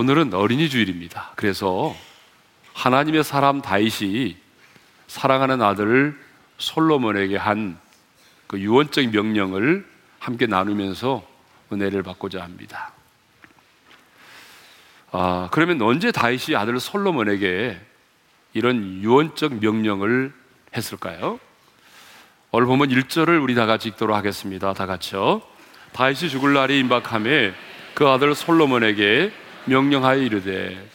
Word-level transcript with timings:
오늘은 0.00 0.32
어린이 0.32 0.70
주일입니다. 0.70 1.32
그래서 1.36 1.94
하나님의 2.72 3.22
사람 3.22 3.60
다윗이 3.60 4.36
사랑하는 5.06 5.60
아들을 5.60 6.18
솔로몬에게 6.58 7.36
한 7.36 7.90
그 8.50 8.58
유언적 8.58 9.10
명령을 9.10 9.86
함께 10.18 10.46
나누면서 10.48 11.24
은혜를 11.72 12.02
받고자 12.02 12.42
합니다. 12.42 12.90
아, 15.12 15.48
그러면 15.52 15.80
언제 15.82 16.10
다윗이 16.10 16.56
아들 16.56 16.80
솔로몬에게 16.80 17.80
이런 18.54 19.02
유언적 19.02 19.60
명령을 19.60 20.32
했을까요? 20.76 21.38
오늘 22.50 22.66
보면 22.66 22.88
1절을 22.88 23.40
우리 23.40 23.54
다 23.54 23.66
같이 23.66 23.86
읽도록 23.86 24.16
하겠습니다. 24.16 24.74
다 24.74 24.86
같이요. 24.86 25.42
다윗이 25.92 26.28
죽을 26.28 26.52
날이 26.52 26.80
임박함에 26.80 27.54
그 27.94 28.08
아들 28.08 28.34
솔로몬에게 28.34 29.32
명령하여 29.66 30.20
이르되 30.22 30.90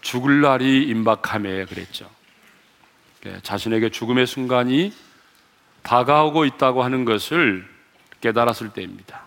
죽을 0.00 0.40
날이 0.40 0.84
임박함에 0.84 1.64
그랬죠. 1.66 2.08
예, 3.26 3.40
자신에게 3.42 3.90
죽음의 3.90 4.26
순간이 4.26 4.92
다가오고 5.82 6.44
있다고 6.44 6.82
하는 6.82 7.04
것을 7.04 7.66
깨달았을 8.20 8.70
때입니다. 8.70 9.26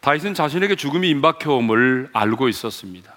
다윗은 0.00 0.34
자신에게 0.34 0.74
죽음이 0.74 1.08
임박해 1.10 1.46
옴을 1.46 2.10
알고 2.12 2.48
있었습니다. 2.48 3.14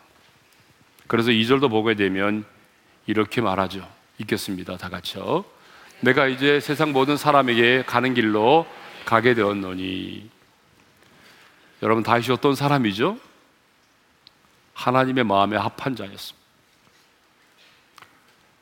그래서 1.07 1.31
2절도 1.31 1.69
보게 1.69 1.95
되면 1.95 2.45
이렇게 3.07 3.41
말하죠. 3.41 3.87
읽겠습니다. 4.19 4.77
다 4.77 4.89
같이요. 4.89 5.45
내가 6.01 6.27
이제 6.27 6.59
세상 6.59 6.91
모든 6.91 7.17
사람에게 7.17 7.83
가는 7.85 8.13
길로 8.13 8.67
가게 9.05 9.33
되었노니. 9.33 10.29
여러분, 11.81 12.03
다윗이 12.03 12.31
어떤 12.31 12.55
사람이죠? 12.55 13.17
하나님의 14.75 15.23
마음에 15.23 15.57
합한 15.57 15.95
자였습니다. 15.95 16.45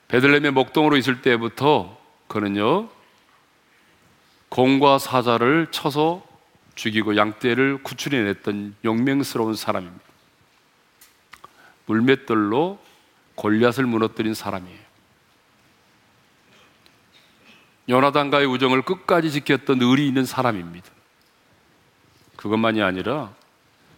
베들레헴의 0.08 0.52
목동으로 0.52 0.96
있을 0.96 1.22
때부터 1.22 1.98
그는요 2.28 2.88
공과 4.48 5.00
사자를 5.00 5.68
쳐서 5.72 6.24
죽이고 6.76 7.18
양떼를 7.18 7.82
구출해냈던 7.84 8.76
용맹스러운 8.86 9.56
사람입니다. 9.56 10.04
물맷돌로 11.88 12.80
골리앗을 13.36 13.86
무너뜨린 13.86 14.34
사람이에요. 14.34 14.84
요나단과의 17.90 18.46
우정을 18.46 18.84
끝까지 18.84 19.32
지켰던 19.32 19.82
의리 19.82 20.08
있는 20.08 20.26
사람입니다. 20.26 20.90
그것만이 22.36 22.82
아니라 22.82 23.34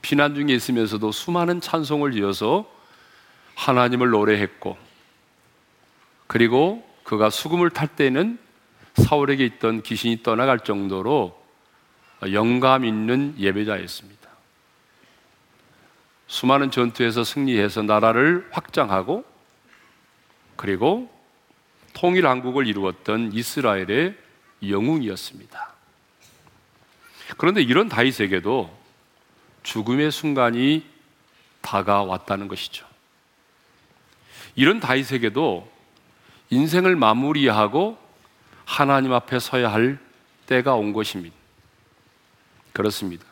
피난 0.06 0.36
중에 0.36 0.53
있으면서도 0.53 1.11
수많은 1.11 1.61
찬송을 1.61 2.11
지어서 2.11 2.72
하나님을 3.56 4.11
노래했고 4.11 4.78
그리고 6.28 6.88
그가 7.03 7.31
수금을 7.31 7.72
탈 7.72 7.88
때는 7.88 8.38
사울에게 8.94 9.44
있던 9.45 9.81
귀신이 9.81 10.22
떠나갈 10.22 10.59
정도로 10.59 11.44
영감 12.31 12.86
있는 12.86 13.33
예배자였습니다. 13.39 14.30
수많은 16.28 16.70
전투에서 16.70 17.23
승리해서 17.23 17.81
나라를 17.81 18.48
확장하고 18.52 19.26
그리고 20.56 21.11
통일 21.94 22.28
왕국을 22.28 22.67
이루었던 22.67 23.33
이스라엘의 23.33 24.16
영웅이었습니다. 24.70 25.73
그런데 27.38 27.64
이런 27.64 27.89
다윗에게도 27.89 28.84
죽음의 29.65 30.11
순간이 30.11 30.86
다가왔다는 31.61 32.48
것이죠. 32.48 32.86
이런 34.55 34.80
다윗에게도 34.80 35.70
인생을 36.52 36.95
마무리하고 36.95 37.98
하나님 38.64 39.11
앞에 39.11 39.39
서야 39.39 39.73
할 39.73 39.98
때가 40.45 40.76
온 40.76 40.93
것입니다. 40.93 41.36
그렇습니다. 42.71 43.26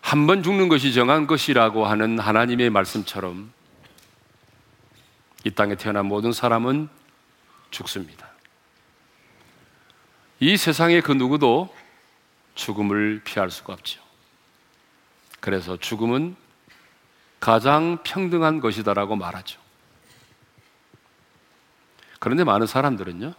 한 0.00 0.26
번 0.26 0.42
죽는 0.42 0.68
것이 0.68 0.94
정한 0.94 1.26
것이라고 1.26 1.84
하는 1.86 2.18
하나님의 2.18 2.70
말씀처럼 2.70 3.52
이 5.44 5.50
땅에 5.50 5.74
태어난 5.74 6.06
모든 6.06 6.32
사람은 6.32 6.88
죽습니다. 7.70 8.28
이 10.40 10.56
세상의 10.56 11.02
그 11.02 11.12
누구도 11.12 11.74
죽음을 12.54 13.20
피할 13.24 13.50
수가 13.50 13.74
없죠. 13.74 14.07
그래서 15.40 15.76
죽음은 15.76 16.36
가장 17.40 17.98
평등한 18.02 18.60
것이다라고 18.60 19.16
말하죠. 19.16 19.60
그런데 22.18 22.44
많은 22.44 22.66
사람들은요, 22.66 23.32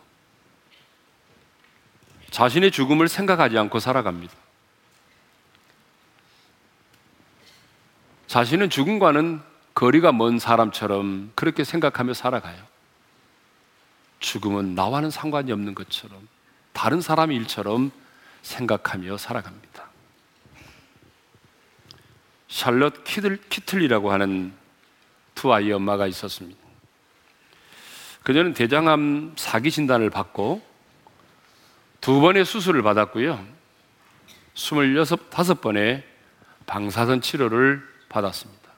자신의 2.32 2.72
죽음을 2.72 3.08
생각하지 3.08 3.58
않고 3.58 3.80
살아갑니다. 3.80 4.34
자신은 8.28 8.70
죽음과는 8.70 9.42
거리가 9.74 10.12
먼 10.12 10.40
사람처럼 10.40 11.31
그렇게 11.36 11.64
생각하며 11.64 12.14
살아가요. 12.14 12.64
죽음은 14.20 14.76
나와는 14.76 15.10
상관이 15.10 15.52
없는 15.52 15.74
것처럼 15.74 16.28
다른 16.74 17.02
사람 17.02 17.31
일처럼 17.31 17.92
생각하며 18.42 19.18
살아갑니다. 19.18 19.89
샬럿 22.50 23.04
키들, 23.04 23.40
키틀 23.50 23.80
리라고 23.80 24.12
하는 24.12 24.54
두 25.36 25.54
아이의 25.54 25.74
엄마가 25.74 26.08
있었습니다. 26.08 26.60
그녀는 28.24 28.54
대장암 28.54 29.36
사기 29.38 29.72
진단을 29.72 30.10
받고 30.10 30.62
두 32.02 32.20
번의 32.20 32.46
수술을 32.46 32.82
받았고요. 32.82 33.44
26, 34.56 35.30
5번의 35.30 36.04
방사선 36.66 37.22
치료를 37.22 37.88
받았습니다. 38.10 38.70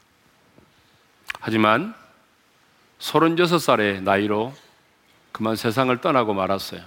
하지만 1.39 1.95
36살의 2.99 4.03
나이로 4.03 4.53
그만 5.31 5.55
세상을 5.55 5.95
떠나고 6.01 6.33
말았어요. 6.33 6.83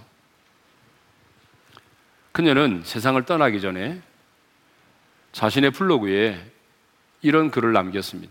그녀는 2.31 2.83
세상을 2.85 3.23
떠나기 3.25 3.61
전에 3.61 4.01
자신의 5.33 5.73
블로그에 5.73 6.54
이런 7.25 7.51
글을 7.51 7.73
남겼습니다. 7.73 8.31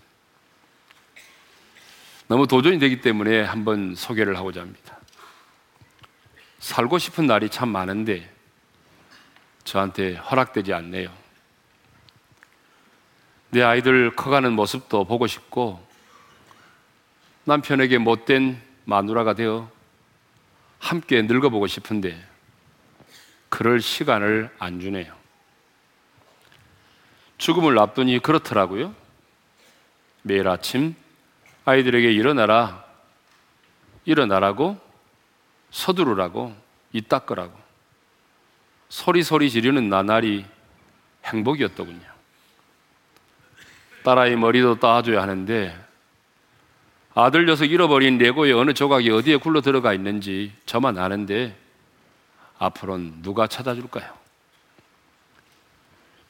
너무 2.28 2.46
도전이 2.46 2.78
되기 2.78 3.02
때문에 3.02 3.42
한번 3.42 3.96
소개를 3.96 4.38
하고자 4.38 4.62
합니다. 4.62 5.00
살고 6.59 7.00
싶은 7.00 7.26
날이 7.26 7.50
참 7.50 7.70
많은데 7.70 8.32
저한테 9.64 10.14
허락되지 10.14 10.74
않네요. 10.74 11.12
내 13.50 13.64
아이들 13.64 14.16
커가는 14.16 14.53
모습도 14.53 15.06
보고 15.06 15.26
싶고 15.26 15.84
남편에게 17.46 17.98
못된 17.98 18.62
마누라가 18.86 19.34
되어 19.34 19.72
함께 20.78 21.24
늙어보고 21.24 21.66
싶은데 21.66 22.24
그럴 23.50 23.82
시간을 23.82 24.52
안 24.59 24.80
주네요. 24.80 25.22
죽음을 27.44 27.78
앞두니 27.78 28.20
그렇더라고요. 28.20 28.96
매일 30.22 30.48
아침 30.48 30.96
아이들에게 31.66 32.09
일어나라, 32.09 32.85
일어나라고, 34.06 34.79
서두르라고, 35.70 36.56
이 36.94 37.02
닦으라고. 37.02 37.53
소리소리 38.88 39.50
지르는 39.50 39.90
나날이 39.90 40.46
행복이었더군요. 41.26 42.08
딸아이 44.06 44.38
머리도 44.38 44.79
따줘야 44.79 45.22
하는데 45.22 45.78
아들 47.14 47.46
녀석 47.46 47.66
잃어버린 47.66 48.20
레고의 48.20 48.53
어느 48.53 48.73
조각이 48.73 49.09
어디에 49.12 49.35
굴러 49.35 49.59
들어가 49.59 49.94
있는지 49.94 50.53
저만 50.66 50.97
아는데 50.97 51.58
앞으로는 52.58 53.22
누가 53.22 53.47
찾아줄까요? 53.47 54.22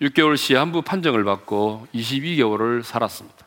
6개월 0.01 0.37
시한부 0.37 0.81
판정을 0.81 1.23
받고 1.23 1.87
22개월을 1.93 2.83
살았습니다. 2.83 3.45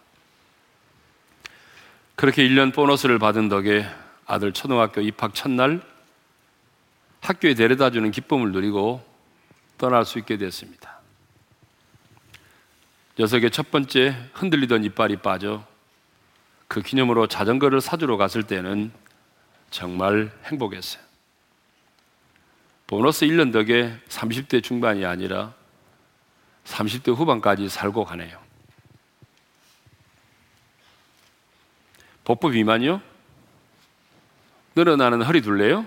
그렇게 2.14 2.48
1년 2.48 2.72
보너스를 2.72 3.18
받은 3.18 3.48
덕에 3.48 3.86
아들 4.24 4.52
초등학교 4.52 5.00
입학 5.00 5.34
첫날 5.34 5.82
학교에 7.20 7.54
데려다 7.54 7.90
주는 7.90 8.10
기쁨을 8.10 8.52
누리고 8.52 9.04
떠날 9.78 10.04
수 10.04 10.18
있게 10.18 10.36
됐습니다. 10.38 11.00
녀석의 13.18 13.50
첫 13.50 13.70
번째 13.70 14.14
흔들리던 14.34 14.84
이빨이 14.84 15.16
빠져 15.16 15.64
그 16.68 16.82
기념으로 16.82 17.26
자전거를 17.26 17.80
사주러 17.80 18.16
갔을 18.16 18.42
때는 18.42 18.92
정말 19.70 20.30
행복했어요. 20.44 21.02
보너스 22.86 23.26
1년 23.26 23.52
덕에 23.52 23.96
30대 24.08 24.62
중반이 24.62 25.04
아니라 25.04 25.54
30대 26.66 27.14
후반까지 27.14 27.68
살고 27.68 28.04
가네요. 28.04 28.38
복부 32.24 32.50
비만이요? 32.50 33.00
늘어나는 34.74 35.22
허리 35.22 35.40
둘레요? 35.40 35.86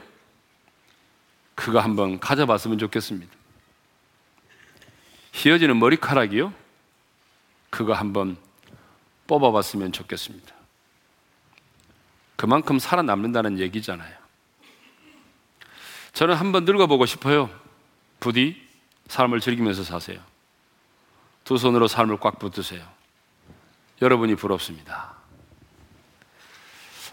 그거 1.53 1.79
한번 1.79 2.19
가져봤으면 2.19 2.77
좋겠습니다. 2.79 3.31
휘어지는 5.33 5.77
머리카락이요? 5.77 6.53
그거 7.69 7.93
한번 7.93 8.37
뽑아봤으면 9.27 9.91
좋겠습니다. 9.91 10.55
그만큼 12.35 12.79
살아남는다는 12.79 13.59
얘기잖아요. 13.59 14.17
저는 16.13 16.35
한번 16.35 16.63
늙어보고 16.65 17.05
싶어요. 17.05 17.49
부디 18.19 18.65
삶을 19.07 19.41
즐기면서 19.41 19.83
사세요. 19.83 20.19
두 21.49 21.57
손으로 21.57 21.87
삶을 21.87 22.19
꽉 22.19 22.37
붙드세요. 22.37 22.85
여러분이 24.03 24.35
부럽습니다. 24.35 25.15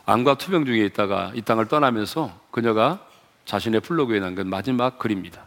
안과 0.05 0.35
투병 0.37 0.67
중에 0.67 0.85
있다가 0.85 1.33
이 1.35 1.41
땅을 1.41 1.69
떠나면서 1.69 2.38
그녀가 2.50 3.03
자신의 3.47 3.81
블로그에 3.81 4.21
남긴 4.21 4.50
마지막 4.50 4.99
글입니다. 4.99 5.43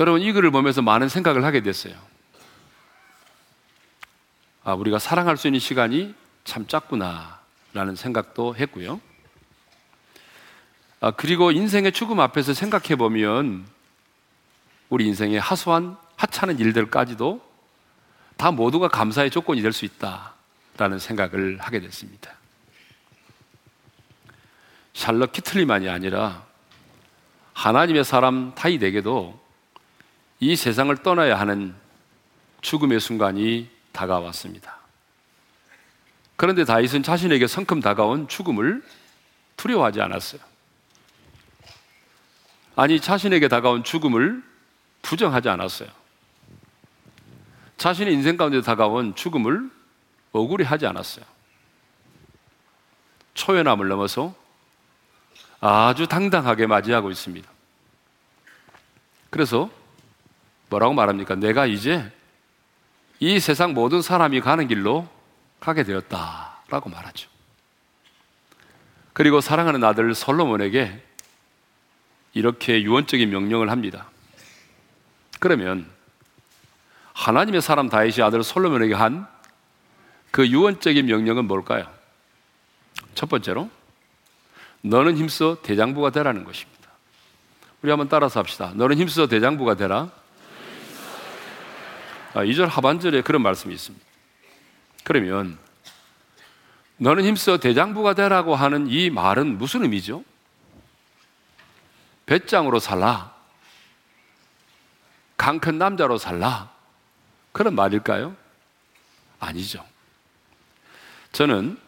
여러분 0.00 0.22
이 0.22 0.32
글을 0.32 0.52
보면서 0.52 0.80
많은 0.80 1.10
생각을 1.10 1.44
하게 1.44 1.60
됐어요. 1.60 1.94
아, 4.62 4.72
우리가 4.72 4.98
사랑할 4.98 5.36
수 5.36 5.48
있는 5.48 5.60
시간이 5.60 6.14
참 6.44 6.66
작구나라는 6.66 7.94
생각도 7.94 8.56
했고요. 8.56 9.02
아, 11.02 11.10
그리고 11.10 11.52
인생의 11.52 11.92
죽음 11.92 12.20
앞에서 12.20 12.54
생각해 12.54 12.96
보면 12.96 13.66
우리 14.88 15.06
인생의 15.08 15.38
하소한 15.38 16.02
하찮은 16.16 16.58
일들까지도 16.58 17.40
다 18.36 18.50
모두가 18.50 18.88
감사의 18.88 19.30
조건이 19.30 19.62
될 19.62 19.72
수 19.72 19.84
있다라는 19.84 20.98
생각을 20.98 21.58
하게 21.60 21.80
됐습니다. 21.80 22.32
샬럿 24.92 25.32
키틀리만이 25.32 25.88
아니라 25.88 26.44
하나님의 27.52 28.04
사람 28.04 28.54
타이에게도 28.54 29.40
이 30.40 30.56
세상을 30.56 30.94
떠나야 30.98 31.38
하는 31.38 31.74
죽음의 32.60 33.00
순간이 33.00 33.70
다가왔습니다. 33.92 34.78
그런데 36.36 36.64
다윗은 36.64 37.02
자신에게 37.02 37.46
성큼 37.46 37.80
다가온 37.80 38.28
죽음을 38.28 38.82
두려워하지 39.56 40.00
않았어요. 40.00 40.40
아니, 42.76 43.00
자신에게 43.00 43.46
다가온 43.46 43.84
죽음을 43.84 44.42
부정하지 45.02 45.48
않았어요. 45.48 45.88
자신의 47.76 48.14
인생 48.14 48.36
가운데 48.36 48.60
다가온 48.60 49.14
죽음을 49.14 49.70
억울해 50.32 50.64
하지 50.64 50.86
않았어요. 50.86 51.24
초연함을 53.34 53.88
넘어서 53.88 54.34
아주 55.60 56.06
당당하게 56.06 56.66
맞이하고 56.66 57.10
있습니다. 57.10 57.48
그래서 59.30 59.70
뭐라고 60.68 60.94
말합니까? 60.94 61.34
내가 61.34 61.66
이제 61.66 62.12
이 63.18 63.40
세상 63.40 63.74
모든 63.74 64.02
사람이 64.02 64.40
가는 64.40 64.68
길로 64.68 65.08
가게 65.60 65.82
되었다 65.82 66.58
라고 66.68 66.90
말하죠. 66.90 67.28
그리고 69.12 69.40
사랑하는 69.40 69.82
아들 69.84 70.14
솔로몬에게 70.14 71.02
이렇게 72.34 72.82
유언적인 72.82 73.30
명령을 73.30 73.70
합니다. 73.70 74.10
그러면 75.40 75.88
하나님의 77.14 77.62
사람 77.62 77.88
다윗이 77.88 78.22
아들 78.22 78.42
솔로몬에게 78.42 78.94
한 78.94 79.34
그 80.34 80.48
유언적인 80.48 81.06
명령은 81.06 81.44
뭘까요? 81.44 81.86
첫 83.14 83.28
번째로 83.28 83.70
너는 84.80 85.16
힘써 85.16 85.62
대장부가 85.62 86.10
되라는 86.10 86.42
것입니다. 86.42 86.90
우리 87.82 87.90
한번 87.90 88.08
따라서 88.08 88.40
합시다. 88.40 88.72
너는 88.74 88.98
힘써 88.98 89.28
대장부가 89.28 89.76
되라. 89.76 90.10
아, 92.34 92.42
2절 92.42 92.66
하반절에 92.66 93.22
그런 93.22 93.42
말씀이 93.42 93.72
있습니다. 93.72 94.04
그러면 95.04 95.56
너는 96.96 97.24
힘써 97.24 97.58
대장부가 97.58 98.14
되라고 98.14 98.56
하는 98.56 98.88
이 98.88 99.10
말은 99.10 99.56
무슨 99.56 99.84
의미죠? 99.84 100.24
배짱으로 102.26 102.80
살라. 102.80 103.32
강큰 105.36 105.78
남자로 105.78 106.18
살라. 106.18 106.73
그런 107.54 107.76
말일까요? 107.76 108.34
아니죠. 109.38 109.84
저는 111.30 111.78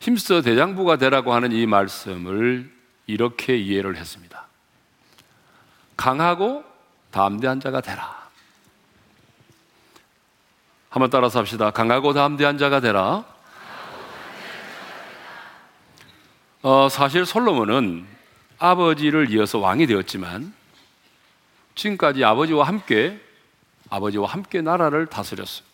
힘써 0.00 0.42
대장부가 0.42 0.98
되라고 0.98 1.32
하는 1.32 1.50
이 1.50 1.66
말씀을 1.66 2.70
이렇게 3.06 3.56
이해를 3.56 3.96
했습니다. 3.96 4.46
강하고 5.96 6.62
담대한 7.10 7.58
자가 7.58 7.80
되라. 7.80 8.28
한번 10.90 11.08
따라서 11.08 11.38
합시다. 11.38 11.70
강하고 11.70 12.12
담대한 12.12 12.58
자가 12.58 12.80
되라. 12.80 13.24
어, 16.60 16.88
사실 16.90 17.24
솔로몬은 17.24 18.06
아버지를 18.58 19.30
이어서 19.30 19.58
왕이 19.58 19.86
되었지만 19.86 20.52
지금까지 21.74 22.24
아버지와 22.24 22.66
함께 22.66 23.25
아버지와 23.90 24.28
함께 24.28 24.60
나라를 24.60 25.06
다스렸어요. 25.06 25.66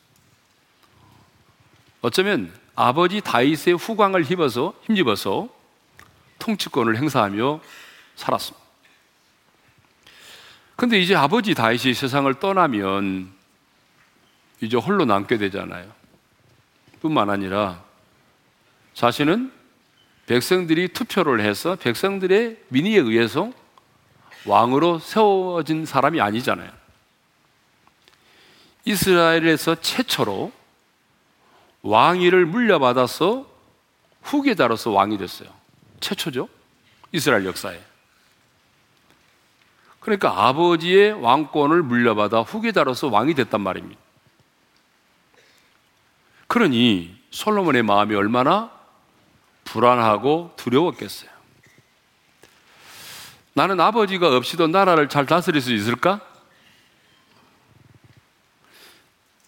어쩌면 2.00 2.52
아버지 2.74 3.20
다윗의 3.20 3.74
후광을 3.74 4.24
힘어서 4.24 4.74
힘입어서 4.82 5.48
통치권을 6.38 6.96
행사하며 6.96 7.60
살았습니다. 8.16 8.62
근데 10.76 10.98
이제 10.98 11.14
아버지 11.14 11.54
다윗이 11.54 11.94
세상을 11.94 12.32
떠나면 12.34 13.32
이제 14.60 14.76
홀로 14.76 15.04
남게 15.04 15.38
되잖아요. 15.38 15.90
뿐만 17.00 17.30
아니라 17.30 17.82
자신은 18.94 19.52
백성들이 20.26 20.88
투표를 20.88 21.40
해서 21.40 21.76
백성들의 21.76 22.64
민의에 22.68 22.98
의해서 22.98 23.52
왕으로 24.46 24.98
세워진 24.98 25.86
사람이 25.86 26.20
아니잖아요. 26.20 26.81
이스라엘에서 28.84 29.76
최초로 29.80 30.52
왕위를 31.82 32.46
물려받아서 32.46 33.46
후계자로서 34.22 34.90
왕이 34.90 35.18
됐어요. 35.18 35.48
최초죠. 36.00 36.48
이스라엘 37.12 37.44
역사에. 37.44 37.80
그러니까 40.00 40.48
아버지의 40.48 41.12
왕권을 41.12 41.82
물려받아 41.82 42.40
후계자로서 42.40 43.08
왕이 43.08 43.34
됐단 43.34 43.60
말입니다. 43.60 44.00
그러니 46.48 47.16
솔로몬의 47.30 47.82
마음이 47.82 48.14
얼마나 48.14 48.70
불안하고 49.64 50.52
두려웠겠어요. 50.56 51.30
나는 53.54 53.80
아버지가 53.80 54.34
없이도 54.36 54.66
나라를 54.68 55.08
잘 55.08 55.26
다스릴 55.26 55.60
수 55.60 55.72
있을까? 55.72 56.20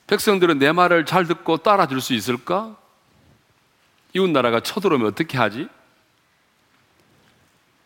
백성들은 0.06 0.58
내 0.58 0.73
말을 0.73 1.06
잘 1.06 1.26
듣고 1.26 1.58
따라줄 1.58 2.00
수 2.00 2.14
있을까? 2.14 2.76
이웃 4.12 4.28
나라가 4.30 4.61
쳐들어오면 4.61 5.06
어떻게 5.08 5.38
하지? 5.38 5.68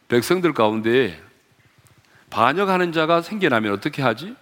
백성들 0.08 0.52
가운데 0.52 1.22
반역하는 2.30 2.92
자가 2.92 3.22
생겨나면 3.22 3.72
어떻게 3.72 4.02
하지? 4.02 4.34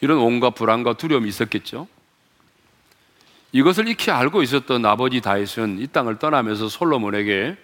이런 0.00 0.18
온갖 0.18 0.54
불안과 0.54 0.94
두려움이 0.94 1.28
있었겠죠. 1.28 1.88
이것을 3.52 3.88
익히 3.88 4.10
알고 4.10 4.42
있었던 4.42 4.84
아버지 4.86 5.20
다윗은 5.20 5.80
이 5.80 5.86
땅을 5.88 6.18
떠나면서 6.18 6.68
솔로몬에게 6.68 7.56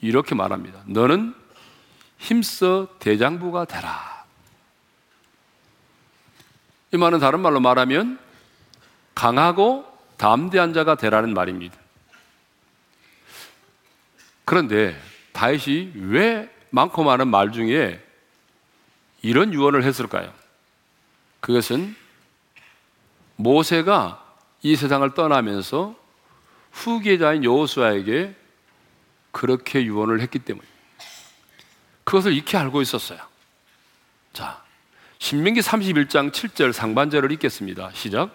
이렇게 0.00 0.34
말합니다. 0.34 0.82
너는 0.86 1.34
힘써 2.18 2.88
대장부가 3.00 3.64
되라. 3.64 4.17
이 6.92 6.96
말은 6.96 7.18
다른 7.18 7.40
말로 7.40 7.60
말하면 7.60 8.18
강하고 9.14 9.86
담대한 10.16 10.72
자가 10.72 10.94
되라는 10.94 11.34
말입니다. 11.34 11.76
그런데 14.44 14.98
다윗이 15.32 15.92
왜 15.94 16.50
많고 16.70 17.04
많은 17.04 17.28
말 17.28 17.52
중에 17.52 18.02
이런 19.22 19.52
유언을 19.52 19.84
했을까요? 19.84 20.32
그것은 21.40 21.94
모세가 23.36 24.24
이 24.62 24.74
세상을 24.74 25.08
떠나면서 25.14 25.94
후계자인 26.72 27.44
여호수아에게 27.44 28.34
그렇게 29.32 29.84
유언을 29.84 30.20
했기 30.20 30.38
때문에 30.38 30.66
그것을 32.04 32.32
익히 32.32 32.56
알고 32.56 32.80
있었어요. 32.80 33.20
자, 34.32 34.62
신명기 35.18 35.60
31장 35.60 36.30
7절 36.30 36.72
상반절을 36.72 37.32
읽겠습니다. 37.32 37.90
시작. 37.92 38.30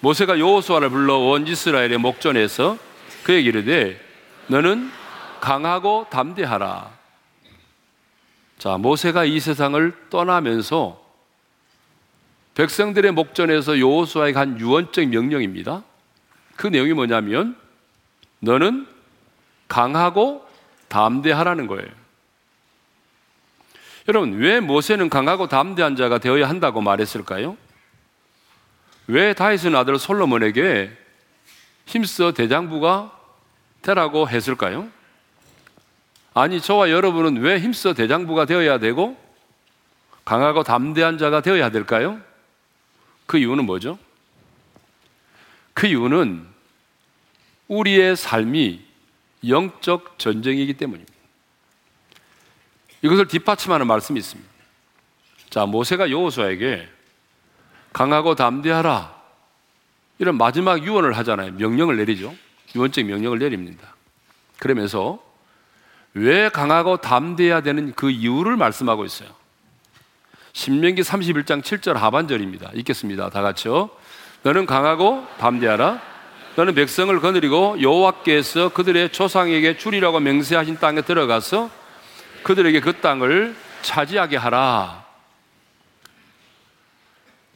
모세가 0.00 0.38
여호수아를 0.38 0.90
불러 0.90 1.18
온 1.18 1.46
이스라엘의 1.46 1.98
목전에서 1.98 2.78
그에게 3.22 3.48
이르되 3.48 4.00
너는 4.48 4.90
강하고 5.40 6.06
담대하라. 6.10 6.90
자, 8.58 8.78
모세가 8.78 9.24
이 9.24 9.38
세상을 9.38 10.08
떠나면서 10.10 11.04
백성들의 12.54 13.12
목전에서 13.12 13.78
여호수아에게 13.78 14.38
한 14.38 14.58
유언적 14.58 15.08
명령입니다. 15.08 15.82
그 16.56 16.66
내용이 16.66 16.94
뭐냐면 16.94 17.56
너는 18.40 18.86
강하고 19.68 20.46
담대하라는 20.88 21.66
거예요. 21.66 22.05
여러분, 24.08 24.34
왜 24.38 24.60
모세는 24.60 25.08
강하고 25.10 25.48
담대한 25.48 25.96
자가 25.96 26.18
되어야 26.18 26.48
한다고 26.48 26.80
말했을까요? 26.80 27.56
왜 29.08 29.34
다윗은 29.34 29.74
아들 29.74 29.98
솔로몬에게 29.98 30.96
힘써 31.86 32.32
대장부가 32.32 33.12
되라고 33.82 34.28
했을까요? 34.28 34.88
아니, 36.34 36.60
저와 36.60 36.90
여러분은 36.90 37.42
왜 37.42 37.58
힘써 37.58 37.94
대장부가 37.94 38.44
되어야 38.44 38.78
되고 38.78 39.16
강하고 40.24 40.62
담대한 40.62 41.18
자가 41.18 41.40
되어야 41.40 41.70
될까요? 41.70 42.20
그 43.26 43.38
이유는 43.38 43.64
뭐죠? 43.64 43.98
그 45.72 45.86
이유는 45.86 46.46
우리의 47.68 48.16
삶이 48.16 48.84
영적 49.48 50.18
전쟁이기 50.18 50.74
때문입니다. 50.74 51.15
이것을 53.02 53.28
뒷받침하는 53.28 53.86
말씀이 53.86 54.18
있습니다. 54.18 54.50
자, 55.50 55.66
모세가 55.66 56.10
여호수아에게 56.10 56.88
강하고 57.92 58.34
담대하라 58.34 59.14
이런 60.18 60.36
마지막 60.36 60.82
유언을 60.82 61.16
하잖아요. 61.18 61.52
명령을 61.52 61.96
내리죠. 61.96 62.34
유언적 62.74 63.04
명령을 63.04 63.38
내립니다. 63.38 63.94
그러면서 64.58 65.22
왜 66.14 66.48
강하고 66.48 66.96
담대해야 66.98 67.60
되는 67.60 67.92
그 67.94 68.10
이유를 68.10 68.56
말씀하고 68.56 69.04
있어요. 69.04 69.28
신명기 70.54 71.02
31장 71.02 71.62
7절 71.62 71.94
하반절입니다. 71.94 72.70
읽겠습니다. 72.74 73.28
다 73.28 73.42
같이요. 73.42 73.90
너는 74.42 74.64
강하고 74.64 75.26
담대하라. 75.38 76.00
너는 76.56 76.74
백성을 76.74 77.20
거느리고 77.20 77.82
여호와께서 77.82 78.70
그들의 78.70 79.12
조상에게 79.12 79.76
주리라고 79.76 80.20
맹세하신 80.20 80.78
땅에 80.78 81.02
들어가서 81.02 81.70
그들에게 82.46 82.78
그 82.78 83.00
땅을 83.00 83.56
차지하게 83.82 84.36
하라. 84.36 85.04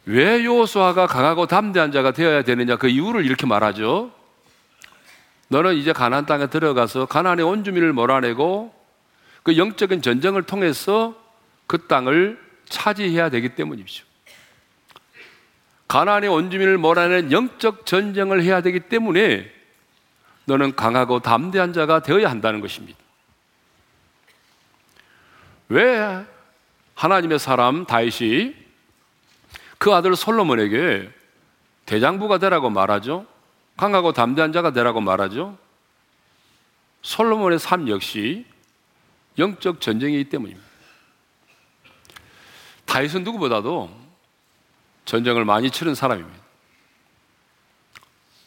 왜 0.05 0.45
요수아가 0.45 1.07
강하고 1.07 1.47
담대한 1.47 1.93
자가 1.93 2.11
되어야 2.11 2.43
되느냐 2.43 2.75
그 2.75 2.89
이유를 2.89 3.25
이렇게 3.25 3.47
말하죠. 3.47 4.11
너는 5.47 5.77
이제 5.77 5.93
가나안 5.93 6.27
땅에 6.27 6.49
들어가서 6.49 7.07
가나안의 7.07 7.45
온 7.45 7.63
주민을 7.63 7.93
몰아내고 7.93 8.75
그 9.45 9.57
영적인 9.57 10.03
전쟁을 10.03 10.43
통해서 10.43 11.15
그 11.69 11.87
땅을 11.87 12.41
차지해야 12.69 13.31
되기 13.31 13.51
때문이죠. 13.51 14.05
가나안의 15.87 16.31
온 16.31 16.51
주민을 16.51 16.79
몰아내는 16.79 17.31
영적 17.31 17.87
전쟁을 17.87 18.43
해야 18.43 18.61
되기 18.61 18.81
때문에 18.81 19.53
너는 20.47 20.75
강하고 20.75 21.21
담대한 21.21 21.73
자가 21.73 22.03
되어야 22.03 22.29
한다는 22.29 22.61
것입니다. 22.61 22.99
왜 25.71 26.27
하나님의 26.97 27.39
사람 27.39 27.87
다윗이 27.87 28.55
그 29.79 29.95
아들 29.95 30.15
솔로몬에게 30.17 31.09
대장부가 31.87 32.39
되라고 32.39 32.71
말하죠? 32.71 33.25
강하고 33.77 34.13
담대한 34.13 34.53
자가 34.53 34.73
되라고 34.73 35.01
말하죠? 35.01 35.57
솔로몬의 37.03 37.59
삶 37.59 37.89
역시 37.89 38.45
영적 39.39 39.81
전쟁이기 39.81 40.29
때문입니다. 40.29 40.69
다윗은 42.85 43.23
누구보다도 43.23 43.91
전쟁을 45.05 45.45
많이 45.45 45.71
치른 45.71 45.95
사람입니다. 45.95 46.39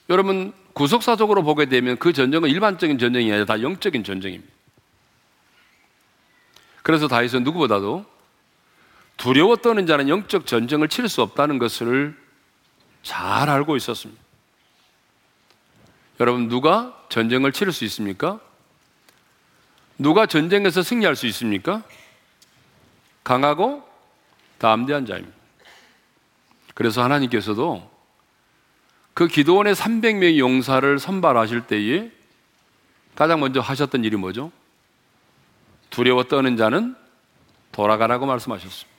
여러분 0.10 0.54
구속사적으로 0.74 1.42
보게 1.44 1.66
되면 1.68 1.98
그 1.98 2.12
전쟁은 2.12 2.50
일반적인 2.50 3.00
전쟁이 3.00 3.32
아니라 3.32 3.46
다 3.46 3.62
영적인 3.62 4.04
전쟁입니다. 4.04 4.53
그래서 6.84 7.08
다윗은 7.08 7.44
누구보다도 7.44 8.06
두려워 9.18 9.56
떠는 9.56 9.88
자는 9.88 10.10
영적 10.10 10.46
전쟁을 10.46 10.90
칠수 10.90 11.22
없다는 11.22 11.58
것을 11.58 12.18
잘 13.02 13.50
알고 13.50 13.76
있었습니다. 13.78 14.22
여러분 16.20 16.48
누가 16.48 16.98
전쟁을 17.10 17.52
치를 17.52 17.74
수 17.74 17.86
있습니까? 17.86 18.40
누가 19.98 20.26
전쟁에서 20.26 20.84
승리할 20.84 21.16
수 21.16 21.26
있습니까? 21.28 21.84
강하고 23.24 23.88
담대한 24.58 25.06
자입니다. 25.06 25.36
그래서 26.74 27.04
하나님께서도 27.04 27.90
그 29.14 29.28
기도원의 29.28 29.76
300명의 29.76 30.38
용사를 30.40 31.00
선발하실 31.00 31.68
때에 31.68 32.12
가장 33.16 33.40
먼저 33.40 33.60
하셨던 33.60 34.04
일이 34.04 34.16
뭐죠? 34.18 34.52
두려워 35.94 36.24
떠는 36.24 36.58
자는 36.58 36.96
돌아가라고 37.72 38.26
말씀하셨습니다. 38.26 38.90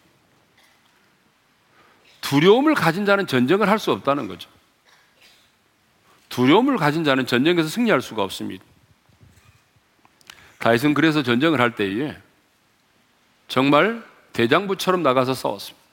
두려움을 2.20 2.74
가진 2.74 3.04
자는 3.04 3.26
전쟁을 3.26 3.68
할 3.68 3.80
수 3.80 3.90
없다는 3.90 4.28
거죠. 4.28 4.48
두려움을 6.28 6.76
가진 6.76 7.02
자는 7.02 7.26
전쟁에서 7.26 7.68
승리할 7.68 8.00
수가 8.00 8.22
없습니다. 8.22 8.64
다윗은 10.60 10.94
그래서 10.94 11.24
전쟁을 11.24 11.60
할 11.60 11.74
때에 11.74 12.16
정말 13.48 14.04
대장부처럼 14.32 15.02
나가서 15.02 15.34
싸웠습니다. 15.34 15.84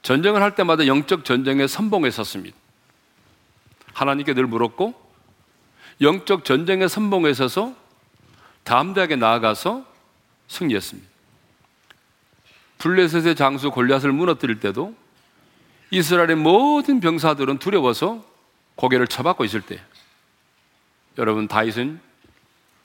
전쟁을 0.00 0.40
할 0.40 0.54
때마다 0.54 0.86
영적 0.86 1.26
전쟁에 1.26 1.66
선봉에 1.66 2.10
섰습니다. 2.10 2.56
하나님께 3.92 4.32
늘 4.32 4.46
물었고 4.46 4.94
영적 6.00 6.46
전쟁의 6.46 6.88
선봉에 6.88 7.34
서서 7.34 7.79
담대하게 8.70 9.16
나아가서 9.16 9.84
승리했습니다. 10.46 11.10
블레셋의 12.78 13.34
장수 13.34 13.72
골리앗을 13.72 14.12
무너뜨릴 14.12 14.60
때도 14.60 14.94
이스라엘의 15.90 16.36
모든 16.36 17.00
병사들은 17.00 17.58
두려워서 17.58 18.24
고개를 18.76 19.08
쳐박고 19.08 19.44
있을 19.44 19.60
때 19.60 19.82
여러분 21.18 21.48
다윗은 21.48 22.00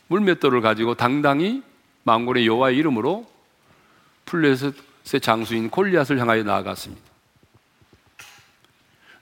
물맷돌을 0.08 0.62
가지고 0.62 0.96
당당히 0.96 1.62
망골의 2.02 2.48
여호와의 2.48 2.78
이름으로 2.78 3.30
블레셋의 4.26 5.22
장수인 5.22 5.70
골리앗을 5.70 6.20
향하여 6.20 6.42
나아갔습니다. 6.42 7.04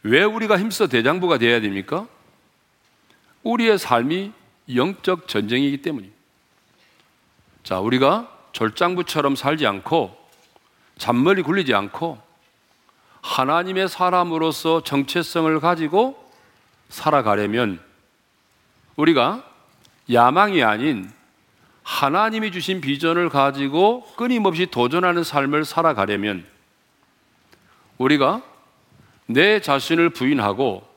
왜 0.04 0.24
우리가 0.24 0.58
힘써 0.58 0.88
대장부가 0.88 1.38
되어야 1.40 1.60
됩니까? 1.60 2.08
우리의 3.44 3.78
삶이 3.78 4.32
영적 4.74 5.28
전쟁이기 5.28 5.82
때문입니다. 5.82 6.23
자, 7.64 7.80
우리가 7.80 8.30
졸장부처럼 8.52 9.36
살지 9.36 9.66
않고 9.66 10.18
잔머리 10.98 11.42
굴리지 11.42 11.74
않고 11.74 12.22
하나님의 13.22 13.88
사람으로서 13.88 14.84
정체성을 14.84 15.60
가지고 15.62 16.32
살아가려면 16.90 17.80
우리가 18.98 19.44
야망이 20.12 20.62
아닌 20.62 21.10
하나님이 21.84 22.52
주신 22.52 22.82
비전을 22.82 23.30
가지고 23.30 24.06
끊임없이 24.16 24.66
도전하는 24.66 25.24
삶을 25.24 25.66
살아가려면 25.66 26.46
우리가 27.98 28.42
내 29.26 29.62
자신을 29.62 30.10
부인하고 30.10 30.88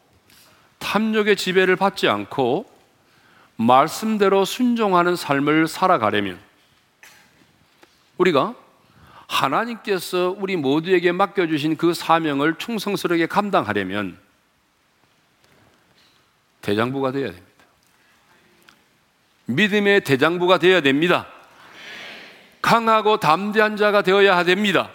탐욕의 0.78 1.37
지배를 1.37 1.76
받지 1.76 2.08
않고 2.08 2.66
말씀대로 3.56 4.44
순종하는 4.44 5.16
삶을 5.16 5.68
살아가려면 5.68 6.46
우리가 8.18 8.54
하나님께서 9.26 10.35
우리 10.38 10.56
모두에게 10.56 11.12
맡겨주신 11.12 11.76
그 11.76 11.94
사명을 11.94 12.56
충성스럽게 12.56 13.26
감당하려면 13.26 14.18
대장부가 16.62 17.12
되어야 17.12 17.32
됩니다. 17.32 17.46
믿음의 19.46 20.02
대장부가 20.02 20.58
되어야 20.58 20.80
됩니다. 20.80 21.26
강하고 22.62 23.18
담대한 23.18 23.76
자가 23.76 24.02
되어야 24.02 24.42
됩니다. 24.44 24.90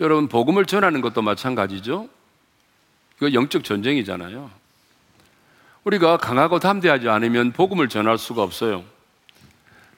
여러분, 0.00 0.28
복음을 0.28 0.64
전하는 0.64 1.02
것도 1.02 1.20
마찬가지죠. 1.20 2.08
이거 3.18 3.32
영적 3.34 3.64
전쟁이잖아요. 3.64 4.50
우리가 5.84 6.16
강하고 6.16 6.58
담대하지 6.58 7.08
않으면 7.10 7.52
복음을 7.52 7.88
전할 7.88 8.16
수가 8.16 8.42
없어요. 8.42 8.84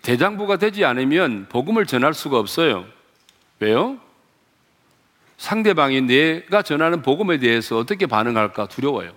대장부가 0.02 0.56
되지 0.56 0.84
않으면 0.84 1.46
복음을 1.48 1.86
전할 1.86 2.12
수가 2.14 2.38
없어요. 2.38 2.84
왜요? 3.60 3.98
상대방이 5.38 6.02
내가 6.02 6.62
전하는 6.62 7.02
복음에 7.02 7.38
대해서 7.38 7.78
어떻게 7.78 8.06
반응할까 8.06 8.68
두려워요. 8.68 9.12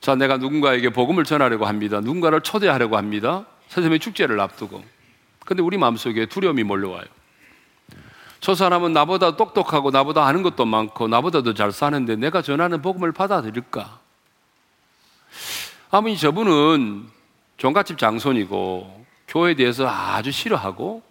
자, 0.00 0.14
내가 0.14 0.38
누군가에게 0.38 0.90
복음을 0.90 1.24
전하려고 1.24 1.66
합니다. 1.66 2.00
누군가를 2.00 2.40
초대하려고 2.40 2.96
합니다. 2.96 3.44
선생님의 3.68 3.98
축제를 4.00 4.40
앞두고. 4.40 4.82
근데 5.44 5.62
우리 5.62 5.76
마음속에 5.76 6.26
두려움이 6.26 6.64
몰려와요. 6.64 7.04
저 8.40 8.54
사람은 8.54 8.94
나보다 8.94 9.36
똑똑하고 9.36 9.90
나보다 9.90 10.24
아는 10.26 10.42
것도 10.42 10.64
많고 10.64 11.08
나보다 11.08 11.42
더 11.42 11.52
잘 11.52 11.72
사는데 11.72 12.16
내가 12.16 12.40
전하는 12.40 12.80
복음을 12.80 13.12
받아들일까? 13.12 14.00
아무리 15.90 16.16
저분은 16.16 17.08
종갓집 17.60 17.98
장손이고 17.98 19.04
교회에 19.28 19.54
대해서 19.54 19.86
아주 19.86 20.32
싫어하고 20.32 21.02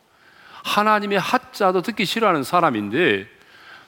하나님의 0.63 1.20
하자도 1.20 1.84
듣기 1.84 2.06
싫어하는 2.06 2.41
사람인데 2.41 3.27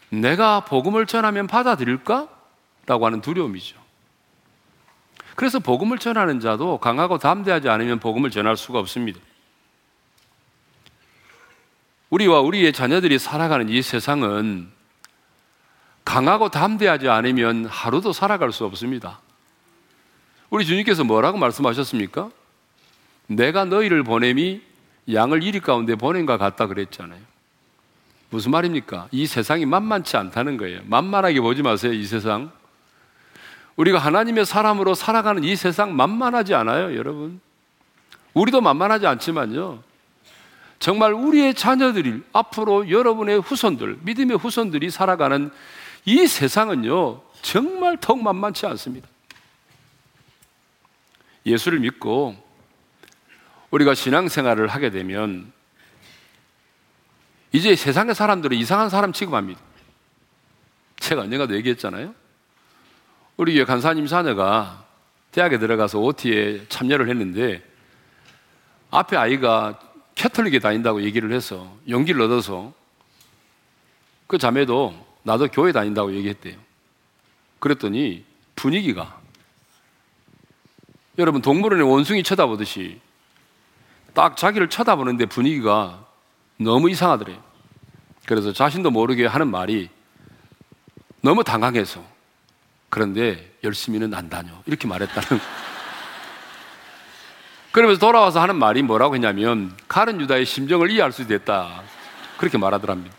내가 0.10 0.60
복음을 0.60 1.08
전하면 1.08 1.48
받아들일까? 1.48 2.27
라고 2.86 3.06
하는 3.08 3.22
두려움이죠. 3.22 3.77
그래서 5.36 5.58
복음을 5.58 5.98
전하는 5.98 6.39
자도 6.39 6.77
강하고 6.77 7.18
담대하지 7.18 7.68
않으면 7.68 8.00
복음을 8.00 8.30
전할 8.30 8.56
수가 8.56 8.77
없습니다. 8.77 9.20
우리와 12.12 12.41
우리의 12.41 12.74
자녀들이 12.74 13.18
살아가는 13.18 13.70
이 13.70 13.82
세상은 13.82 14.72
강하고 16.06 16.50
담대하지 16.50 17.10
않으면 17.10 17.65
하루도 17.65 18.13
살아갈 18.13 18.51
수 18.51 18.65
없습니다. 18.65 19.20
우리 20.51 20.63
주님께서 20.63 21.03
뭐라고 21.03 21.39
말씀하셨습니까? 21.39 22.30
내가 23.35 23.65
너희를 23.65 24.03
보냄이 24.03 24.61
양을 25.11 25.43
이리 25.43 25.59
가운데 25.59 25.95
보낸과 25.95 26.38
같다 26.38 26.67
그랬잖아요. 26.67 27.19
무슨 28.29 28.51
말입니까? 28.51 29.07
이 29.11 29.27
세상이 29.27 29.65
만만치 29.65 30.15
않다는 30.15 30.57
거예요. 30.57 30.81
만만하게 30.85 31.41
보지 31.41 31.61
마세요, 31.63 31.91
이 31.91 32.05
세상. 32.05 32.51
우리가 33.75 34.00
하나님의 34.00 34.45
사람으로 34.45 34.93
살아가는 34.93 35.43
이 35.43 35.55
세상 35.55 35.95
만만하지 35.95 36.53
않아요, 36.53 36.95
여러분. 36.95 37.41
우리도 38.33 38.61
만만하지 38.61 39.07
않지만요. 39.07 39.83
정말 40.79 41.13
우리의 41.13 41.53
자녀들이 41.53 42.21
앞으로 42.33 42.89
여러분의 42.89 43.41
후손들, 43.41 44.00
믿음의 44.01 44.38
후손들이 44.38 44.89
살아가는 44.89 45.51
이 46.05 46.25
세상은요, 46.25 47.21
정말 47.41 47.97
더욱 47.97 48.23
만만치 48.23 48.65
않습니다. 48.65 49.07
예수를 51.45 51.79
믿고 51.79 52.35
우리가 53.71 53.95
신앙생활을 53.95 54.67
하게 54.67 54.89
되면 54.89 55.51
이제 57.53 57.75
세상의 57.75 58.15
사람들은 58.15 58.55
이상한 58.57 58.89
사람 58.89 59.11
취급합니다. 59.11 59.59
제가 60.99 61.21
언젠가도 61.21 61.55
얘기했잖아요. 61.55 62.13
우리 63.37 63.55
교회 63.55 63.65
간사님 63.65 64.05
자녀가 64.07 64.85
대학에 65.31 65.57
들어가서 65.57 65.99
OT에 65.99 66.67
참여를 66.67 67.09
했는데 67.09 67.63
앞에 68.91 69.17
아이가 69.17 69.79
캐톨릭에 70.15 70.59
다닌다고 70.59 71.01
얘기를 71.03 71.31
해서 71.31 71.75
용기를 71.89 72.21
얻어서 72.21 72.73
그 74.27 74.37
자매도 74.37 74.93
나도 75.23 75.47
교회 75.47 75.71
다닌다고 75.71 76.13
얘기했대요. 76.13 76.57
그랬더니 77.59 78.23
분위기가 78.55 79.19
여러분 81.17 81.41
동물원의 81.41 81.89
원숭이 81.89 82.23
쳐다보듯이 82.23 82.99
딱 84.13 84.38
자기를 84.38 84.69
쳐다보는데 84.69 85.26
분위기가 85.26 86.06
너무 86.58 86.89
이상하더래요. 86.89 87.41
그래서 88.26 88.54
자신도 88.54 88.91
모르게 88.91 89.26
하는 89.26 89.47
말이 89.47 89.89
너무 91.21 91.43
당황해서 91.43 92.04
그런데 92.89 93.54
열심히는 93.63 94.13
안 94.13 94.30
다녀. 94.30 94.52
이렇게 94.65 94.88
말했다는 94.88 95.41
그러면서 97.71 98.00
돌아와서 98.00 98.41
하는 98.41 98.58
말이 98.58 98.82
뭐라고 98.82 99.15
했냐면 99.15 99.76
가른 99.88 100.19
유다의 100.19 100.45
심정을 100.45 100.91
이해할 100.91 101.12
수 101.12 101.21
있다. 101.21 101.82
그렇게 102.38 102.58
말하더랍니다. 102.58 103.15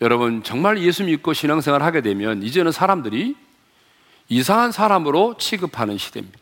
여러분 0.00 0.42
정말 0.42 0.78
예수 0.78 1.04
믿고 1.04 1.32
신앙생활 1.32 1.82
하게 1.82 2.00
되면 2.00 2.42
이제는 2.42 2.72
사람들이 2.72 3.36
이상한 4.28 4.72
사람으로 4.72 5.36
취급하는 5.38 5.98
시대입니다. 5.98 6.39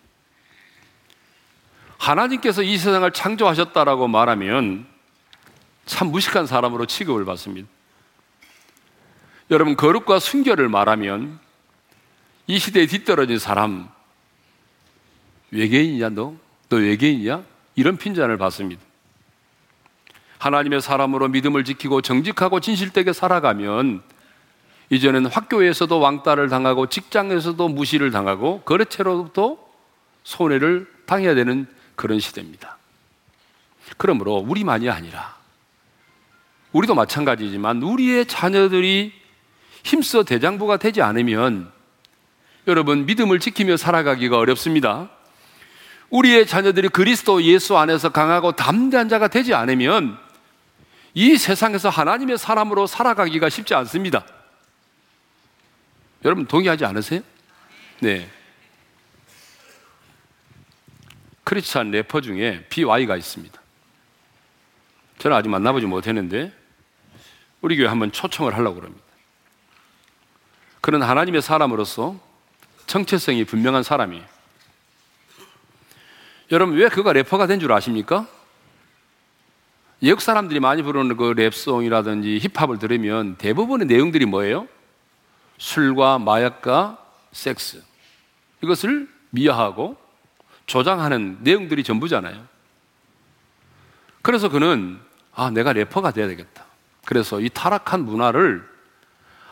하나님께서 1.99 2.63
이 2.63 2.79
세상을 2.79 3.11
창조하셨다라고 3.11 4.09
말하면 4.09 4.87
참 5.85 6.09
무식한 6.09 6.47
사람으로 6.47 6.87
취급을 6.87 7.25
받습니다. 7.25 7.69
여러분 9.51 9.77
거룩과 9.77 10.19
순결을 10.19 10.69
말하면 10.69 11.39
이 12.47 12.59
시대에 12.59 12.87
뒤떨어진 12.87 13.39
사람 13.39 13.89
외계인이냐 15.51 16.11
너? 16.11 16.35
너 16.69 16.77
외계인이야? 16.77 17.43
이런 17.75 17.97
핀잔을 17.97 18.37
받습니다. 18.37 18.83
하나님의 20.39 20.81
사람으로 20.81 21.29
믿음을 21.29 21.65
지키고 21.65 22.01
정직하고 22.01 22.61
진실되게 22.61 23.13
살아가면 23.13 24.03
이제는 24.91 25.27
학교에서도 25.27 25.99
왕따를 25.99 26.49
당하고 26.49 26.89
직장에서도 26.89 27.69
무시를 27.69 28.11
당하고 28.11 28.61
거래처로부터 28.63 29.59
손해를 30.23 30.87
당해야 31.07 31.35
되는 31.35 31.67
그런 31.99 32.21
시대입니다. 32.21 32.79
그러므로 33.97 34.37
우리만이 34.37 34.89
아니라 34.89 35.37
우리도 36.71 36.95
마찬가지지만 36.95 37.83
우리의 37.83 38.27
자녀들이 38.27 39.13
힘써 39.83 40.23
대장부가 40.23 40.77
되지 40.77 41.03
않으면 41.03 41.73
여러분 42.69 43.05
믿음을 43.05 43.41
지키며 43.41 43.77
살아가기가 43.77 44.39
어렵습니다. 44.39 45.11
우리의 46.11 46.47
자녀들이 46.47 46.89
그리스도 46.89 47.43
예수 47.43 47.77
안에서 47.77 48.11
강하고 48.11 48.53
담대한 48.53 49.09
자가 49.09 49.27
되지 49.27 49.55
않으면 49.55 50.19
이 51.15 51.37
세상에서 51.37 51.89
하나님의 51.89 52.39
사람으로 52.39 52.87
살아가기가 52.87 53.49
쉽지 53.49 53.75
않습니다. 53.75 54.25
여러분 56.25 56.47
동의하지 56.47 56.85
않으세요? 56.85 57.23
네. 57.99 58.31
크리스찬 61.49 61.91
래퍼 61.93 62.21
중에 62.21 62.67
BY가 62.69 63.17
있습니다. 63.17 63.59
저는 65.17 65.35
아직 65.35 65.49
만나보지 65.49 65.87
못했는데 65.87 66.53
우리 67.63 67.75
교회 67.79 67.87
한번 67.87 68.13
초청을 68.13 68.55
하려고 68.55 68.83
합니다. 68.83 69.03
그는 70.83 71.01
하나님의 71.01 71.41
사람으로서 71.41 72.21
정체성이 72.87 73.45
분명한 73.45 73.83
사람이에요. 73.83 74.27
여러분 76.51 76.77
왜 76.77 76.91
그가 76.91 77.15
래퍼가 77.15 77.47
된 77.47 77.61
줄 77.61 77.73
아십니까? 77.73 78.29
외국 80.03 80.21
사람들이 80.21 80.61
많이 80.61 80.83
부르는 80.83 81.17
그 81.17 81.33
랩송이라든지 81.33 82.41
힙합을 82.55 82.79
들으면 82.79 83.37
대부분의 83.37 83.87
내용들이 83.87 84.27
뭐예요? 84.27 84.69
술과 85.57 86.19
마약과 86.19 86.99
섹스. 87.33 87.83
이것을 88.63 89.09
미화하고 89.31 90.08
조장하는 90.69 91.39
내용들이 91.41 91.83
전부잖아요. 91.83 92.47
그래서 94.23 94.49
그는 94.49 95.01
아, 95.35 95.51
내가 95.51 95.73
래퍼가 95.73 96.13
돼야 96.13 96.29
되겠다. 96.29 96.65
그래서 97.05 97.41
이 97.41 97.49
타락한 97.49 98.05
문화를 98.05 98.69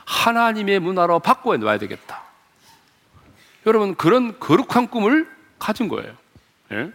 하나님의 0.04 0.78
문화로 0.78 1.18
바꿔 1.20 1.56
놔야 1.56 1.78
되겠다. 1.78 2.22
여러분, 3.66 3.96
그런 3.96 4.38
거룩한 4.38 4.88
꿈을 4.88 5.28
가진 5.58 5.88
거예요. 5.88 6.14
예? 6.72 6.92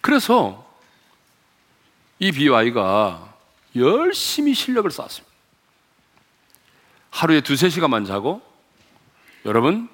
그래서 0.00 0.68
이 2.18 2.32
BY가 2.32 3.34
열심히 3.76 4.52
실력을 4.52 4.90
쌓았습니다. 4.90 5.32
하루에 7.10 7.40
두세 7.40 7.68
시간만 7.68 8.04
자고 8.04 8.42
여러분 9.44 9.88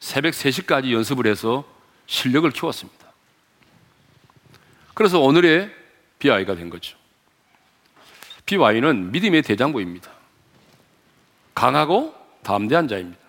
새벽 0.00 0.32
3시까지 0.32 0.92
연습을 0.92 1.26
해서 1.26 1.64
실력을 2.06 2.50
키웠습니다. 2.50 3.04
그래서 4.94 5.20
오늘의 5.20 5.74
BY가 6.18 6.54
된 6.54 6.70
거죠. 6.70 6.96
BewhY는 8.46 9.12
믿음의 9.12 9.42
대장부입니다. 9.42 10.10
강하고 11.54 12.14
담대한 12.42 12.88
자입니다. 12.88 13.20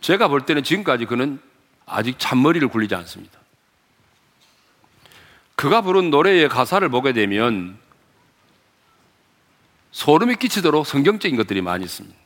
제가 0.00 0.28
볼 0.28 0.46
때는 0.46 0.62
지금까지 0.62 1.06
그는 1.06 1.40
아직 1.86 2.18
잔머리를 2.18 2.68
굴리지 2.68 2.94
않습니다. 2.94 3.38
그가 5.56 5.82
부른 5.82 6.10
노래의 6.10 6.48
가사를 6.48 6.86
보게 6.88 7.12
되면 7.12 7.78
소름이 9.92 10.36
끼치도록 10.36 10.86
성경적인 10.86 11.36
것들이 11.36 11.62
많이 11.62 11.84
있습니다. 11.84 12.16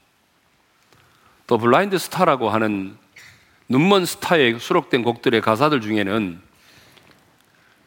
또 1.47 1.59
Blind 1.59 1.99
Star라고 1.99 2.51
하는 2.51 2.97
눈먼 3.69 4.07
스타에 4.07 4.59
수록된 4.59 5.03
곡들의 5.03 5.41
가사들 5.41 5.81
중에는 5.81 6.41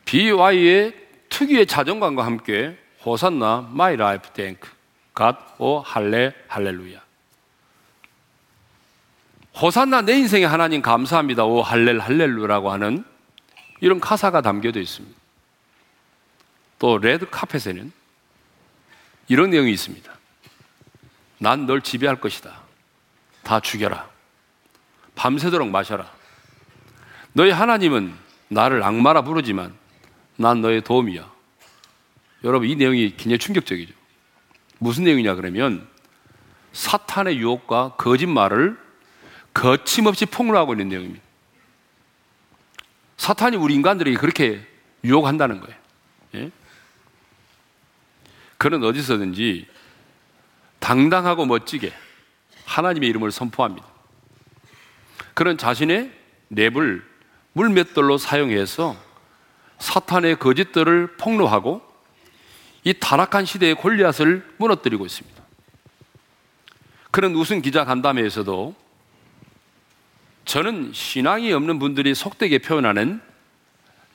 BewhY의 0.05 0.93
특유의 1.29 1.65
자존감과 1.65 2.25
함께 2.25 2.77
호산나 3.03 3.69
my 3.71 3.95
life 3.95 4.29
thank 4.29 4.69
God, 5.17 5.37
오 5.57 5.79
할레 5.79 6.33
할렐루야. 6.47 7.01
호산나 9.59 10.01
내 10.01 10.13
인생의 10.13 10.47
하나님 10.47 10.81
감사합니다. 10.81 11.43
오 11.45 11.61
할렐 11.61 11.99
할렐루라고 11.99 12.71
하는 12.71 13.03
이런 13.81 13.99
가사가 13.99 14.41
담겨져 14.41 14.79
있습니다. 14.79 15.19
또 16.79 16.97
Red 16.97 17.29
Carpet에는 17.29 17.91
이런 19.27 19.49
내용이 19.49 19.71
있습니다. 19.71 20.11
난 21.39 21.65
널 21.65 21.81
지배할 21.81 22.21
것이다. 22.21 22.61
다 23.43 23.59
죽여라. 23.59 24.10
밤새도록 25.21 25.69
마셔라. 25.69 26.11
너희 27.33 27.51
하나님은 27.51 28.11
나를 28.47 28.81
악마라 28.81 29.21
부르지만 29.21 29.71
난 30.35 30.61
너의 30.61 30.81
도움이야. 30.81 31.31
여러분 32.43 32.67
이 32.67 32.75
내용이 32.75 33.11
굉장히 33.17 33.37
충격적이죠. 33.37 33.93
무슨 34.79 35.03
내용이냐 35.03 35.35
그러면 35.35 35.87
사탄의 36.73 37.37
유혹과 37.37 37.97
거짓말을 37.97 38.79
거침없이 39.53 40.25
폭로하고 40.25 40.73
있는 40.73 40.89
내용입니다. 40.89 41.23
사탄이 43.17 43.57
우리 43.57 43.75
인간들에게 43.75 44.17
그렇게 44.17 44.65
유혹한다는 45.03 45.61
거예요. 45.61 45.77
예? 46.33 46.51
그는 48.57 48.83
어디서든지 48.83 49.67
당당하고 50.79 51.45
멋지게 51.45 51.93
하나님의 52.65 53.07
이름을 53.09 53.31
선포합니다. 53.31 53.90
그런 55.33 55.57
자신의 55.57 56.11
랩을 56.51 57.03
물맷돌로 57.53 58.17
사용해서 58.17 58.95
사탄의 59.79 60.37
거짓들을 60.39 61.17
폭로하고 61.17 61.81
이 62.83 62.93
타락한 62.93 63.45
시대의 63.45 63.75
골리앗을 63.75 64.55
무너뜨리고 64.57 65.05
있습니다. 65.05 65.41
그런 67.11 67.35
우승 67.35 67.61
기자 67.61 67.85
간담회에서도 67.85 68.75
저는 70.45 70.91
신앙이 70.93 71.51
없는 71.53 71.79
분들이 71.79 72.15
속되게 72.15 72.59
표현하는 72.59 73.21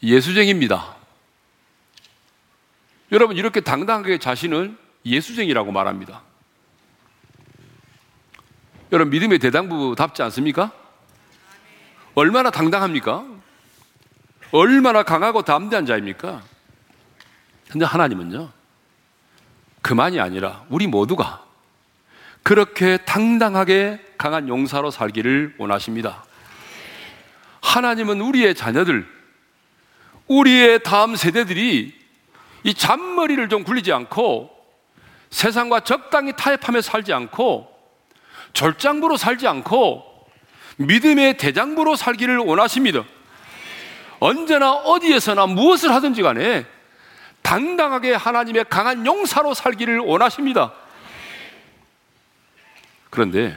예수쟁입니다. 0.03 0.97
여러분, 3.13 3.37
이렇게 3.37 3.61
당당하게 3.61 4.19
자신을 4.19 4.77
예수쟁이라고 5.05 5.71
말합니다. 5.71 6.23
여러분, 8.93 9.11
믿음의 9.11 9.39
대당부답지 9.39 10.23
않습니까? 10.23 10.73
얼마나 12.17 12.51
당당합니까? 12.51 13.27
얼마나 14.51 15.03
강하고 15.03 15.43
담대한 15.43 15.85
자입니까? 15.85 16.43
근데 17.69 17.85
하나님은요, 17.85 18.49
그만이 19.83 20.19
아니라 20.19 20.65
우리 20.71 20.87
모두가 20.87 21.45
그렇게 22.43 22.97
당당하게 22.97 24.03
강한 24.17 24.49
용사로 24.49 24.91
살기를 24.91 25.57
원하십니다. 25.59 26.25
하나님은 27.61 28.23
우리의 28.23 28.55
자녀들, 28.55 29.07
우리의 30.27 30.83
다음 30.83 31.17
세대들이 31.17 31.95
이 32.63 32.75
잔머리를 32.75 33.47
좀 33.51 33.63
굴리지 33.63 33.93
않고 33.93 34.51
세상과 35.29 35.81
적당히 35.81 36.33
타협하며 36.35 36.81
살지 36.81 37.13
않고 37.13 37.71
절장부로 38.55 39.19
살지 39.19 39.47
않고 39.47 40.16
믿음의 40.77 41.37
대장부로 41.37 41.97
살기를 41.97 42.39
원하십니다. 42.39 43.05
언제나 44.19 44.73
어디에서나 44.73 45.47
무엇을 45.47 45.93
하든지 45.95 46.23
간에 46.23 46.67
당당하게 47.43 48.15
하나님의 48.15 48.67
강한 48.69 49.07
용사로 49.07 49.55
살기를 49.55 50.01
원하십니다. 50.01 50.73
그런데 53.11 53.57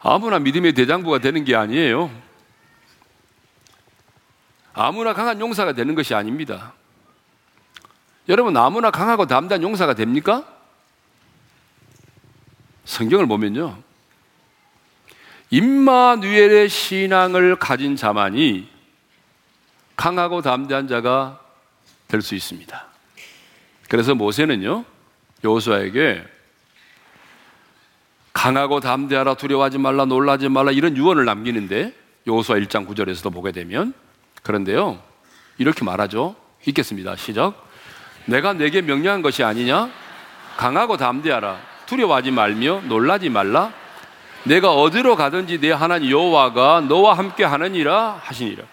아무나 0.00 0.38
믿음의 0.38 0.72
대장부가 0.74 1.18
되는 1.18 1.44
게 1.44 1.54
아니에요. 1.54 2.10
아무나 4.74 5.14
강한 5.14 5.40
용사가 5.40 5.72
되는 5.72 5.94
것이 5.94 6.14
아닙니다. 6.14 6.74
여러분, 8.28 8.56
아무나 8.56 8.90
강하고 8.90 9.26
담대한 9.26 9.62
용사가 9.62 9.94
됩니까? 9.94 10.44
성경을 12.84 13.26
보면요. 13.26 13.83
임마누엘의 15.54 16.68
신앙을 16.68 17.54
가진 17.60 17.94
자만이 17.94 18.68
강하고 19.94 20.42
담대한 20.42 20.88
자가 20.88 21.38
될 22.08 22.22
수 22.22 22.34
있습니다. 22.34 22.86
그래서 23.88 24.16
모세는요, 24.16 24.84
여호수아에게 25.44 26.24
강하고 28.32 28.80
담대하라 28.80 29.34
두려워하지 29.34 29.78
말라 29.78 30.04
놀라지 30.06 30.48
말라 30.48 30.72
이런 30.72 30.96
유언을 30.96 31.24
남기는데 31.24 31.94
여호수아 32.26 32.56
1장 32.56 32.88
9절에서도 32.88 33.32
보게 33.32 33.52
되면 33.52 33.94
그런데요. 34.42 35.00
이렇게 35.58 35.84
말하죠. 35.84 36.34
읽겠습니다. 36.66 37.14
시작. 37.14 37.64
내가 38.26 38.54
내게 38.54 38.82
명령한 38.82 39.22
것이 39.22 39.44
아니냐? 39.44 39.88
강하고 40.56 40.96
담대하라. 40.96 41.60
두려워하지 41.86 42.32
말며 42.32 42.82
놀라지 42.86 43.28
말라. 43.28 43.83
내가 44.44 44.72
어디로 44.74 45.16
가든지 45.16 45.58
내 45.60 45.70
하나님 45.70 46.10
여호와가 46.10 46.82
너와 46.82 47.14
함께 47.14 47.44
하느니라 47.44 48.20
하시니라. 48.22 48.64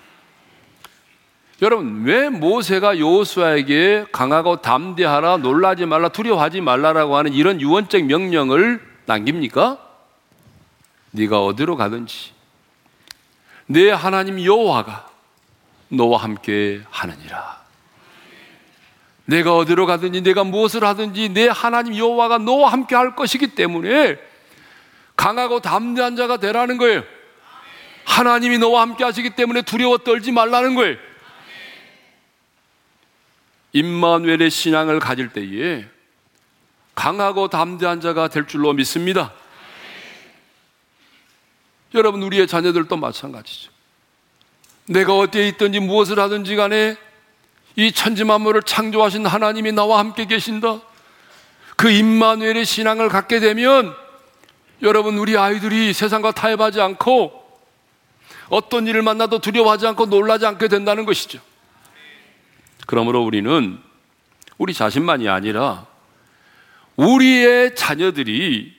여러분, 1.62 2.04
왜 2.04 2.30
모세가 2.30 3.00
여호수아에게 3.00 4.08
강하고 4.12 4.62
담대하라, 4.62 5.38
놀라지 5.38 5.86
말라, 5.86 6.10
두려워하지 6.10 6.62
말라라고 6.62 7.16
하는 7.16 7.34
이런 7.34 7.62
유언적 7.62 8.04
명령을 8.04 8.82
남깁니까? 9.06 9.78
네가 11.12 11.44
어디로 11.44 11.78
가든지 11.78 12.32
내 13.68 13.92
하나님 13.92 14.44
여호와가 14.44 15.08
너와 15.90 16.24
함께 16.24 16.82
하느니라. 16.90 17.62
내가 19.26 19.56
어디로 19.56 19.86
가든지 19.86 20.22
내가 20.22 20.44
무엇을 20.44 20.84
하든지 20.84 21.30
내 21.30 21.48
하나님 21.48 21.96
여호와가 21.96 22.40
너와 22.40 22.72
함께 22.72 22.96
할 22.96 23.16
것이기 23.16 23.56
때문에 23.56 24.18
강하고 25.16 25.60
담대한 25.60 26.16
자가 26.16 26.38
되라는 26.38 26.78
거예요. 26.78 27.04
하나님이 28.06 28.58
너와 28.58 28.82
함께 28.82 29.04
하시기 29.04 29.32
때문에 29.32 29.62
두려워 29.62 29.98
떨지 30.00 30.32
말라는 30.32 30.76
거예요. 30.76 30.98
임마누엘의 33.74 34.50
신앙을 34.50 35.00
가질 35.00 35.30
때에 35.30 35.86
강하고 36.96 37.48
담대한 37.48 38.02
자가 38.02 38.28
될 38.28 38.48
줄로 38.48 38.74
믿습니다. 38.74 39.34
여러분, 41.94 42.22
우리의 42.24 42.48
자녀들도 42.48 42.96
마찬가지죠. 42.98 43.72
내가 44.86 45.16
어디에 45.16 45.48
있든지 45.50 45.80
무엇을 45.80 46.20
하든지 46.20 46.56
간에 46.56 46.98
이 47.76 47.92
천지 47.92 48.24
만물을 48.24 48.64
창조하신 48.64 49.26
하나님이 49.26 49.72
나와 49.72 50.00
함께 50.00 50.26
계신다. 50.26 50.82
그 51.78 51.90
임마누엘의 51.90 52.66
신앙을 52.66 53.10
갖게 53.10 53.40
되면 53.40 53.96
여러분 54.82 55.18
우리 55.18 55.38
아이들이 55.38 55.94
세상과 55.94 56.32
타협하지 56.32 56.82
않고 56.82 57.40
어떤 58.50 58.88
일을 58.88 59.02
만나도 59.02 59.40
두려워하지 59.40 59.88
않고 59.88 60.08
놀라지 60.08 60.46
않게 60.46 60.68
된다는 60.68 61.06
것이죠. 61.06 61.40
그러므로 62.88 63.24
우리는 63.24 63.80
우리 64.58 64.74
자신만이 64.74 65.30
아니라 65.30 65.86
우리의 66.96 67.76
자녀들이 67.76 68.76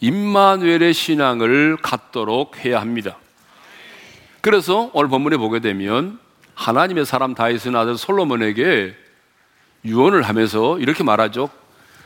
임마누엘의 0.00 0.94
신앙을 0.94 1.76
갖도록 1.76 2.64
해야 2.64 2.80
합니다. 2.80 3.18
그래서 4.40 4.90
오늘 4.94 5.10
본문에 5.10 5.36
보게 5.36 5.60
되면 5.60 6.18
하나님의 6.54 7.04
사람 7.04 7.34
다윗은 7.34 7.76
아들 7.76 7.96
솔로몬에게 7.96 8.96
유언을 9.84 10.22
하면서 10.22 10.78
이렇게 10.78 11.04
말하죠. 11.04 11.50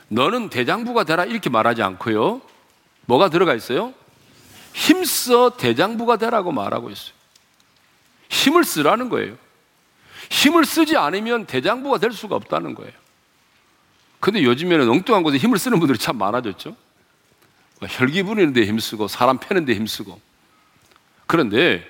너는 0.08 0.50
대장부가 0.50 1.04
되라 1.04 1.24
이렇게 1.24 1.48
말하지 1.48 1.82
않고요. 1.82 2.42
뭐가 3.06 3.28
들어가 3.28 3.54
있어요? 3.54 3.92
힘써 4.72 5.50
대장부가 5.56 6.16
되라고 6.16 6.52
말하고 6.52 6.90
있어요. 6.90 7.14
힘을 8.28 8.64
쓰라는 8.64 9.08
거예요. 9.08 9.36
힘을 10.30 10.64
쓰지 10.64 10.96
않으면 10.96 11.46
대장부가 11.46 11.98
될 11.98 12.12
수가 12.12 12.36
없다는 12.36 12.74
거예요. 12.74 12.92
근데 14.20 14.42
요즘에는 14.42 14.88
엉뚱한 14.88 15.22
곳에 15.22 15.36
힘을 15.36 15.58
쓰는 15.58 15.78
분들이 15.78 15.98
참 15.98 16.16
많아졌죠. 16.16 16.76
뭐 17.80 17.88
혈기 17.88 18.22
부리는데 18.22 18.64
힘쓰고 18.64 19.08
사람 19.08 19.38
패는데 19.38 19.74
힘쓰고. 19.74 20.20
그런데 21.26 21.86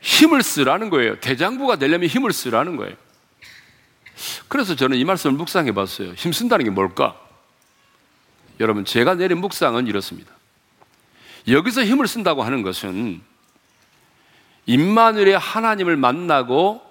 힘을 0.00 0.42
쓰라는 0.42 0.90
거예요. 0.90 1.20
대장부가 1.20 1.76
되려면 1.76 2.08
힘을 2.08 2.32
쓰라는 2.32 2.76
거예요. 2.76 2.96
그래서 4.48 4.74
저는 4.74 4.96
이 4.96 5.04
말씀을 5.04 5.36
묵상해 5.36 5.72
봤어요. 5.72 6.12
힘쓴다는 6.14 6.64
게 6.64 6.70
뭘까? 6.70 7.20
여러분, 8.60 8.84
제가 8.84 9.14
내린 9.14 9.38
묵상은 9.38 9.86
이렇습니다. 9.86 10.32
여기서 11.48 11.84
힘을 11.84 12.06
쓴다고 12.08 12.42
하는 12.42 12.62
것은 12.62 13.20
임마누엘의 14.66 15.38
하나님을 15.38 15.96
만나고 15.96 16.82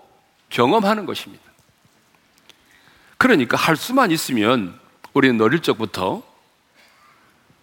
경험하는 0.49 1.05
것입니다. 1.05 1.43
그러니까 3.17 3.57
할 3.57 3.75
수만 3.75 4.11
있으면 4.11 4.77
우리는 5.13 5.39
어릴 5.41 5.61
적부터 5.61 6.21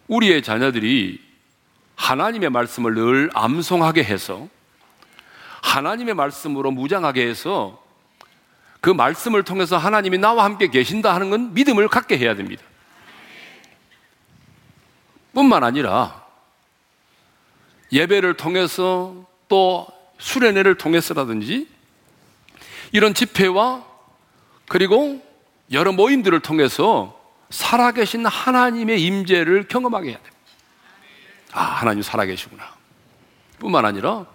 우리의 0.09 0.43
자녀들이 0.43 1.21
하나님의 1.95 2.51
말씀을 2.51 2.95
늘 2.95 3.31
암송하게 3.35 4.03
해서 4.03 4.49
하나님의 5.63 6.15
말씀으로 6.15 6.71
무장하게 6.71 7.29
해서 7.29 7.81
그 8.81 8.89
말씀을 8.89 9.45
통해서 9.45 9.77
하나님이 9.77 10.19
나와 10.19 10.45
함께 10.45 10.69
계신다 10.69 11.15
하는 11.15 11.31
건 11.31 11.53
믿음을 11.53 11.87
갖게 11.89 12.17
해야 12.17 12.35
됩니다. 12.35 12.63
뿐만 15.33 15.65
아니라 15.65 16.25
예배를 17.93 18.35
통해서 18.35 19.27
또 19.49 19.87
수련회를 20.19 20.77
통해서라든지 20.77 21.69
이런 22.93 23.15
집회와 23.15 23.85
그리고 24.69 25.23
여러 25.73 25.93
모임들을 25.93 26.39
통해서 26.41 27.19
살아계신 27.51 28.27
하나님의 28.27 29.03
임재를 29.03 29.67
경험하게 29.69 30.11
해야 30.11 30.19
됩니다. 30.19 30.37
아, 31.53 31.63
하나님 31.63 32.03
살아계시구나. 32.03 32.63
뿐만 33.59 33.85
아니라 33.85 34.27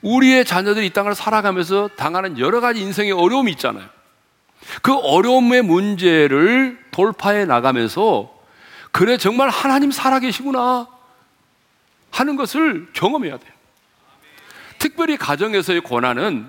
우리의 0.00 0.44
자녀들이 0.44 0.86
이 0.86 0.90
땅을 0.90 1.14
살아가면서 1.14 1.88
당하는 1.96 2.38
여러 2.38 2.60
가지 2.60 2.80
인생의 2.80 3.12
어려움이 3.12 3.50
있잖아요. 3.52 3.88
그 4.80 4.94
어려움의 4.96 5.62
문제를 5.62 6.78
돌파해 6.90 7.44
나가면서 7.44 8.32
그래 8.92 9.16
정말 9.16 9.48
하나님 9.48 9.90
살아계시구나 9.90 10.86
하는 12.10 12.36
것을 12.36 12.88
경험해야 12.92 13.38
돼요. 13.38 13.52
특별히 14.78 15.16
가정에서의 15.16 15.80
고난은 15.80 16.48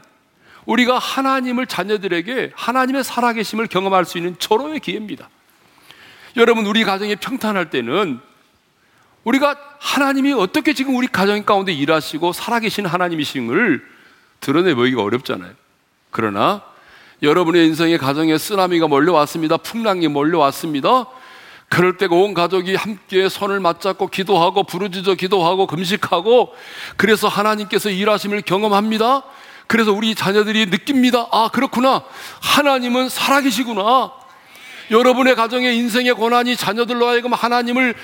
우리가 0.66 0.98
하나님을 0.98 1.68
자녀들에게 1.68 2.52
하나님의 2.56 3.04
살아계심을 3.04 3.68
경험할 3.68 4.06
수 4.06 4.18
있는 4.18 4.38
절호의 4.40 4.80
기회입니다. 4.80 5.30
여러분, 6.36 6.66
우리 6.66 6.84
가정이 6.84 7.16
평탄할 7.18 7.70
때는 7.70 8.20
우리가 9.24 9.56
하나님이 9.80 10.34
어떻게 10.34 10.74
지금 10.74 10.96
우리 10.96 11.08
가정 11.08 11.44
가운데 11.44 11.72
일하시고 11.72 12.34
살아계신 12.34 12.86
하나님이신을 12.86 13.86
드러내 14.40 14.74
보이기가 14.74 15.02
어렵잖아요. 15.02 15.54
그러나 16.12 16.62
여러분의 17.22 17.68
인생의 17.68 17.98
가정에 17.98 18.38
쓰나미가 18.38 18.88
몰려왔습니다. 18.88 19.58
풍랑이 19.58 20.08
몰려왔습니다. 20.10 21.06
그럴 21.74 21.98
때온 21.98 22.36
가족이 22.36 22.76
함께 22.76 23.28
손을 23.28 23.60
맞잡고 23.60 24.06
기도하고 24.06 24.62
부르짖어 24.64 25.16
기도하고 25.16 25.66
금식하고 25.66 26.54
그래서 26.98 27.28
하나님께서 27.28 27.90
일하심을 27.90 28.44
경험합니다. 28.44 29.24
그래서 29.66 29.92
우리 29.92 30.14
자녀들이 30.14 30.68
느낍니다. 30.68 31.28
아, 31.32 31.50
그렇구나. 31.52 32.04
하나님은 32.44 33.10
살아계시구나. 33.10 34.14
여러분의 34.92 35.34
가정의 35.34 35.76
인생의 35.78 36.14
고난이 36.14 36.58
자녀들로 36.58 37.08
하여금 37.08 37.34
하나님을 37.34 37.96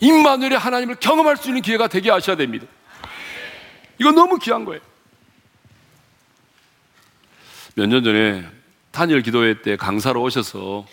임마누엘의 0.00 0.58
하나님을 0.58 0.96
경험할 0.96 1.36
수 1.36 1.46
있는 1.46 1.62
기회가 1.62 1.86
되게 1.86 2.10
하셔야 2.10 2.34
됩니다. 2.34 2.66
이건 4.00 4.16
너무 4.16 4.40
귀한 4.40 4.64
거예요. 4.64 4.80
몇 7.76 7.86
년 7.86 8.02
전에 8.02 8.44
탄일 8.90 9.22
기도회 9.22 9.62
때 9.62 9.76
강사로 9.76 10.20
오셔서 10.22 10.84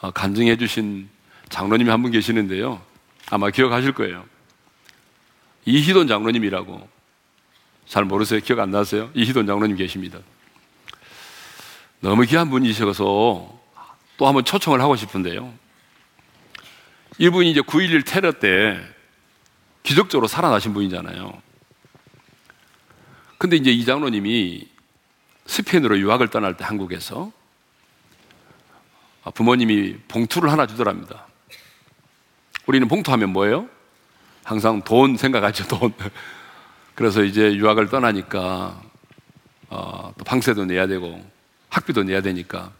어, 0.00 0.10
간증해 0.10 0.56
주신 0.56 1.08
장로님이 1.48 1.90
한 1.90 2.02
분 2.02 2.10
계시는데요. 2.10 2.80
아마 3.30 3.50
기억하실 3.50 3.92
거예요. 3.92 4.24
이희돈 5.64 6.06
장로님이라고. 6.08 6.88
잘 7.86 8.04
모르세요? 8.04 8.40
기억 8.40 8.58
안 8.60 8.70
나세요? 8.70 9.10
이희돈 9.14 9.46
장로님 9.46 9.76
계십니다. 9.76 10.18
너무 12.00 12.22
귀한 12.24 12.50
분이셔서 12.50 13.60
또 14.16 14.26
한번 14.26 14.44
초청을 14.44 14.80
하고 14.80 14.96
싶은데요. 14.96 15.52
이분이 17.18 17.50
이제 17.50 17.60
9.11 17.60 18.04
테러 18.06 18.32
때 18.32 18.78
기적적으로 19.82 20.26
살아나신 20.26 20.72
분이잖아요. 20.74 21.42
근데 23.38 23.56
이제 23.56 23.70
이 23.70 23.84
장로님이 23.84 24.68
스페인으로 25.46 25.98
유학을 25.98 26.28
떠날 26.28 26.56
때 26.56 26.64
한국에서 26.64 27.30
부모님이 29.34 29.96
봉투를 30.08 30.50
하나 30.50 30.66
주더랍니다. 30.66 31.25
우리는 32.66 32.88
봉투하면 32.88 33.30
뭐예요? 33.30 33.68
항상 34.44 34.82
돈 34.82 35.16
생각하죠, 35.16 35.66
돈. 35.68 35.92
그래서 36.94 37.22
이제 37.22 37.54
유학을 37.54 37.88
떠나니까 37.88 38.80
어, 39.68 40.12
또 40.16 40.24
방세도 40.24 40.64
내야 40.64 40.86
되고 40.86 41.24
학비도 41.70 42.04
내야 42.04 42.20
되니까 42.20 42.72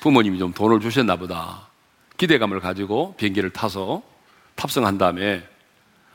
부모님이 0.00 0.38
좀 0.38 0.52
돈을 0.52 0.80
주셨나 0.80 1.16
보다. 1.16 1.68
기대감을 2.16 2.60
가지고 2.60 3.14
비행기를 3.16 3.50
타서 3.50 4.02
탑승한 4.54 4.98
다음에 4.98 5.46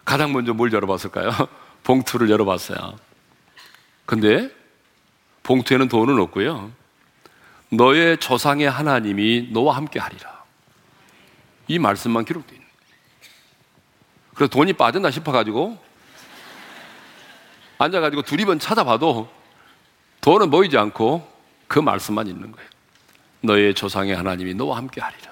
가장 0.05 0.31
먼저 0.33 0.53
뭘 0.53 0.71
열어봤을까요? 0.71 1.31
봉투를 1.83 2.29
열어봤어요. 2.29 2.97
근데 4.05 4.49
봉투에는 5.43 5.87
돈은 5.87 6.19
없고요. 6.19 6.71
너의 7.69 8.17
조상의 8.17 8.69
하나님이 8.69 9.49
너와 9.51 9.75
함께 9.75 9.99
하리라. 9.99 10.43
이 11.67 11.79
말씀만 11.79 12.25
있는 12.53 12.56
그래서 14.37 14.51
돈이 14.51 14.73
빠졌나 14.73 15.09
싶어가지고 15.09 15.83
앉아가지고 17.79 18.21
두리번 18.21 18.59
찾아봐도 18.59 19.27
돈은 20.21 20.51
보이지 20.51 20.77
않고 20.77 21.27
그 21.67 21.79
말씀만 21.79 22.27
있는 22.27 22.51
거예요. 22.51 22.69
너의 23.41 23.73
조상의 23.73 24.15
하나님이 24.15 24.53
너와 24.53 24.77
함께 24.77 25.01
하리라. 25.01 25.31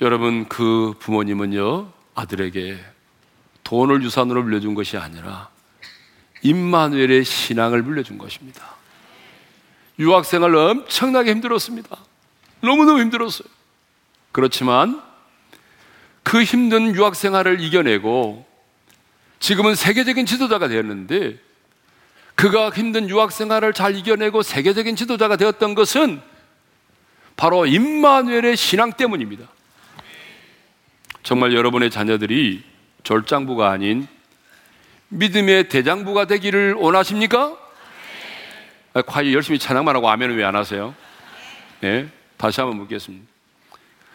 여러분, 0.00 0.48
그 0.48 0.94
부모님은요, 1.00 1.90
아들에게 2.14 2.84
돈을 3.64 4.02
유산으로 4.02 4.42
물려준 4.42 4.74
것이 4.74 4.96
아니라 4.96 5.48
임마누엘의 6.42 7.24
신앙을 7.24 7.82
물려준 7.82 8.16
것입니다. 8.18 8.74
유학생활 9.98 10.54
엄청나게 10.54 11.30
힘들었습니다. 11.32 11.96
너무너무 12.60 13.00
힘들었어요. 13.00 13.48
그렇지만 14.30 15.02
그 16.24 16.42
힘든 16.42 16.94
유학 16.96 17.14
생활을 17.14 17.60
이겨내고 17.60 18.44
지금은 19.38 19.74
세계적인 19.76 20.26
지도자가 20.26 20.66
되었는데 20.68 21.38
그가 22.34 22.70
힘든 22.70 23.08
유학 23.08 23.30
생활을 23.30 23.72
잘 23.72 23.94
이겨내고 23.94 24.42
세계적인 24.42 24.96
지도자가 24.96 25.36
되었던 25.36 25.74
것은 25.76 26.20
바로 27.36 27.66
임마누엘의 27.66 28.56
신앙 28.56 28.92
때문입니다. 28.92 29.46
정말 31.22 31.54
여러분의 31.54 31.90
자녀들이 31.90 32.64
졸장부가 33.02 33.70
아닌 33.70 34.06
믿음의 35.08 35.68
대장부가 35.68 36.24
되기를 36.26 36.74
원하십니까? 36.74 37.56
과연 39.06 39.32
열심히 39.32 39.58
찬양만 39.58 39.94
하고 39.94 40.08
아멘은 40.08 40.36
왜 40.36 40.44
안 40.44 40.56
하세요? 40.56 40.94
네, 41.80 42.08
다시 42.36 42.60
한번 42.60 42.78
묻겠습니다. 42.78 43.33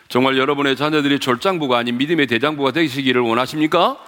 정말 0.10 0.40
여러분의 0.40 0.76
자녀들이 0.76 1.20
졸장부가 1.20 1.78
아닌 1.78 2.00
믿음의 2.00 2.26
대장부가 2.26 2.72
되시기를 2.72 3.22
원하십니까? 3.22 4.00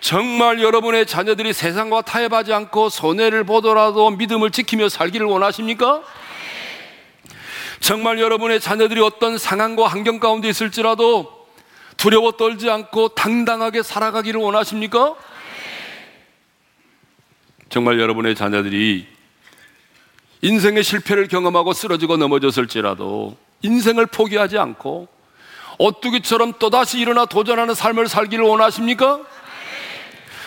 정말 0.00 0.62
여러분의 0.62 1.04
자녀들이 1.04 1.52
세상과 1.52 2.02
타협하지 2.02 2.54
않고 2.54 2.88
손해를 2.88 3.44
보더라도 3.44 4.08
믿음을 4.08 4.50
지키며 4.50 4.88
살기를 4.88 5.26
원하십니까? 5.26 6.02
정말 7.80 8.18
여러분의 8.18 8.60
자녀들이 8.60 9.02
어떤 9.02 9.36
상황과 9.36 9.86
환경 9.88 10.18
가운데 10.20 10.48
있을지라도 10.48 11.46
두려워 11.98 12.32
떨지 12.32 12.70
않고 12.70 13.08
당당하게 13.08 13.82
살아가기를 13.82 14.40
원하십니까? 14.40 15.16
정말 17.68 18.00
여러분의 18.00 18.34
자녀들이 18.34 19.06
인생의 20.40 20.82
실패를 20.82 21.28
경험하고 21.28 21.74
쓰러지고 21.74 22.16
넘어졌을지라도 22.16 23.47
인생을 23.62 24.06
포기하지 24.06 24.58
않고 24.58 25.08
오뚜기처럼 25.78 26.54
또다시 26.58 26.98
일어나 26.98 27.24
도전하는 27.24 27.74
삶을 27.74 28.08
살기를 28.08 28.44
원하십니까? 28.44 29.20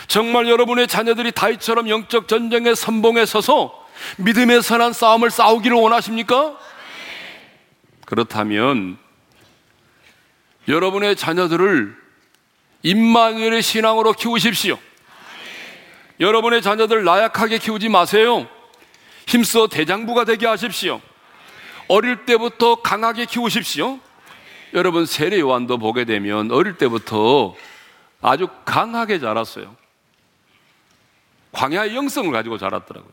정말 0.07 0.49
여러분의 0.49 0.87
자녀들이 0.87 1.31
다윗처럼 1.31 1.87
영적 1.87 2.27
전쟁의 2.27 2.75
선봉에 2.75 3.25
서서 3.25 3.87
믿음의 4.17 4.61
선한 4.61 4.93
싸움을 4.93 5.29
싸우기를 5.29 5.77
원하십니까? 5.77 6.57
그렇다면 8.05 8.97
여러분의 10.67 11.15
자녀들을 11.15 11.95
임마누엘의 12.83 13.61
신앙으로 13.61 14.13
키우십시오. 14.13 14.77
여러분의 16.19 16.61
자녀들 16.61 17.03
나약하게 17.03 17.57
키우지 17.57 17.89
마세요. 17.89 18.47
힘써 19.27 19.67
대장부가 19.67 20.25
되게 20.25 20.45
하십시오. 20.45 21.01
어릴 21.91 22.25
때부터 22.25 22.75
강하게 22.75 23.25
키우십시오. 23.25 23.99
여러분 24.73 25.05
세례 25.05 25.41
요한도 25.41 25.77
보게 25.77 26.05
되면 26.05 26.49
어릴 26.49 26.77
때부터 26.77 27.53
아주 28.21 28.47
강하게 28.63 29.19
자랐어요. 29.19 29.75
광야의 31.51 31.93
영성을 31.93 32.31
가지고 32.31 32.57
자랐더라고요. 32.57 33.11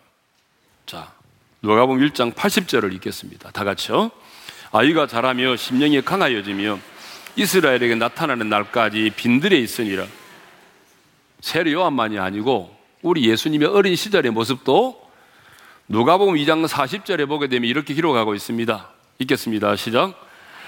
자, 0.86 1.12
누가복음 1.60 1.98
1장 1.98 2.32
80절을 2.32 2.94
읽겠습니다. 2.94 3.50
다 3.50 3.64
같이요. 3.64 4.12
아이가 4.70 5.08
자라며 5.08 5.56
심령이 5.56 6.02
강하여지며 6.02 6.78
이스라엘에게 7.34 7.96
나타나는 7.96 8.48
날까지 8.48 9.10
빈들에 9.16 9.58
있으니라. 9.58 10.06
세례 11.40 11.72
요한만이 11.72 12.20
아니고 12.20 12.72
우리 13.02 13.28
예수님의 13.28 13.70
어린 13.70 13.96
시절의 13.96 14.30
모습도 14.30 15.07
누가복음 15.90 16.34
2장 16.34 16.68
40절에 16.68 17.26
보게 17.26 17.46
되면 17.48 17.68
이렇게 17.68 17.94
기록하고 17.94 18.34
있습니다. 18.34 18.88
읽겠습니다. 19.20 19.74
시작. 19.76 20.14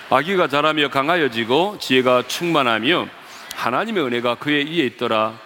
아기가 0.09 0.49
자라며 0.49 0.89
강하여지고 0.89 1.77
지혜가 1.79 2.27
충만하며 2.27 3.07
하나님의 3.55 4.03
은혜가 4.05 4.37
그의 4.37 4.65
위에 4.65 4.87
있더라. 4.87 5.39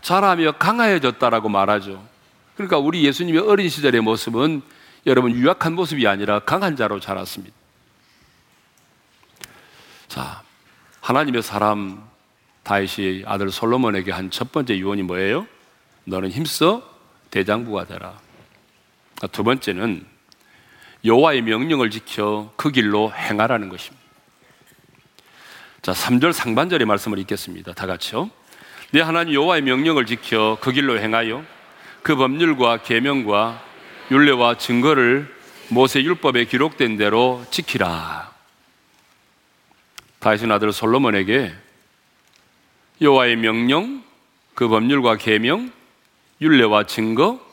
자라며 0.00 0.52
강하여졌다라고 0.52 1.48
말하죠. 1.48 2.06
그러니까 2.54 2.78
우리 2.78 3.04
예수님의 3.04 3.42
어린 3.42 3.68
시절의 3.68 4.00
모습은 4.00 4.62
여러분 5.06 5.32
유약한 5.32 5.74
모습이 5.74 6.06
아니라 6.06 6.38
강한 6.38 6.76
자로 6.76 7.00
자랐습니다. 7.00 7.54
자, 10.06 10.42
하나님의 11.00 11.42
사람 11.42 12.08
다윗이 12.62 13.24
아들 13.26 13.50
솔로몬에게 13.50 14.12
한 14.12 14.30
첫 14.30 14.52
번째 14.52 14.78
유언이 14.78 15.02
뭐예요? 15.02 15.46
너는 16.04 16.30
힘써 16.30 16.82
대장부가 17.30 17.86
되라. 17.86 18.25
두 19.32 19.44
번째는 19.44 20.04
여호와의 21.04 21.42
명령을 21.42 21.90
지켜 21.90 22.52
그 22.56 22.70
길로 22.70 23.12
행하라는 23.12 23.68
것입니다. 23.68 24.04
자, 25.82 25.92
3절 25.92 26.32
상반절의 26.32 26.86
말씀을 26.86 27.18
읽겠습니다. 27.20 27.72
다 27.72 27.86
같이요. 27.86 28.30
내 28.90 29.00
하나님 29.00 29.34
여호와의 29.34 29.62
명령을 29.62 30.06
지켜 30.06 30.58
그 30.60 30.72
길로 30.72 30.98
행하여 30.98 31.44
그 32.02 32.16
법률과 32.16 32.78
계명과 32.78 33.62
율례와 34.10 34.58
증거를 34.58 35.34
모세 35.68 36.02
율법에 36.02 36.44
기록된 36.46 36.96
대로 36.96 37.44
지키라. 37.50 38.32
다윗은 40.18 40.50
아들 40.50 40.72
솔로몬에게 40.72 41.52
여호와의 43.00 43.36
명령, 43.36 44.02
그 44.54 44.68
법률과 44.68 45.16
계명, 45.16 45.70
율례와 46.40 46.84
증거, 46.84 47.45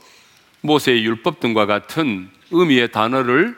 모세의 0.64 1.06
율법 1.06 1.42
등과 1.42 1.66
같은 1.66 2.32
의미의 2.52 2.92
단어를 2.92 3.58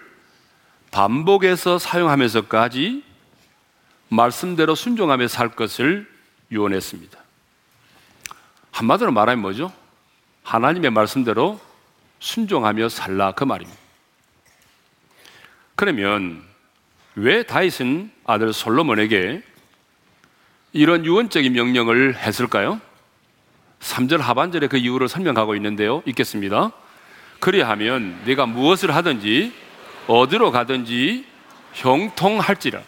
반복해서 0.91 1.77
사용하면서까지 1.77 3.03
말씀대로 4.09 4.73
순종하며 4.73 5.27
살 5.27 5.49
것을 5.49 6.09
유언했습니다. 6.51 7.19
한마디로 8.71 9.11
말하면 9.11 9.41
뭐죠? 9.41 9.71
하나님의 10.43 10.91
말씀대로 10.91 11.59
순종하며 12.19 12.89
살라 12.89 13.33
그 13.33 13.43
말입니다. 13.43 13.79
그러면 15.75 16.43
왜 17.15 17.43
다윗은 17.43 18.11
아들 18.25 18.51
솔로몬에게 18.51 19.43
이런 20.73 21.05
유언적인 21.05 21.53
명령을 21.53 22.15
했을까요? 22.17 22.81
3절 23.79 24.17
하반절에 24.17 24.67
그 24.67 24.77
이유를 24.77 25.07
설명하고 25.07 25.55
있는데요. 25.55 26.01
읽겠습니다. 26.05 26.71
그리하면 27.45 28.19
네가 28.25 28.47
무엇을 28.47 28.95
하든지 28.95 29.53
어디로 30.08 30.49
가든지 30.49 31.27
형통할지라. 31.73 32.81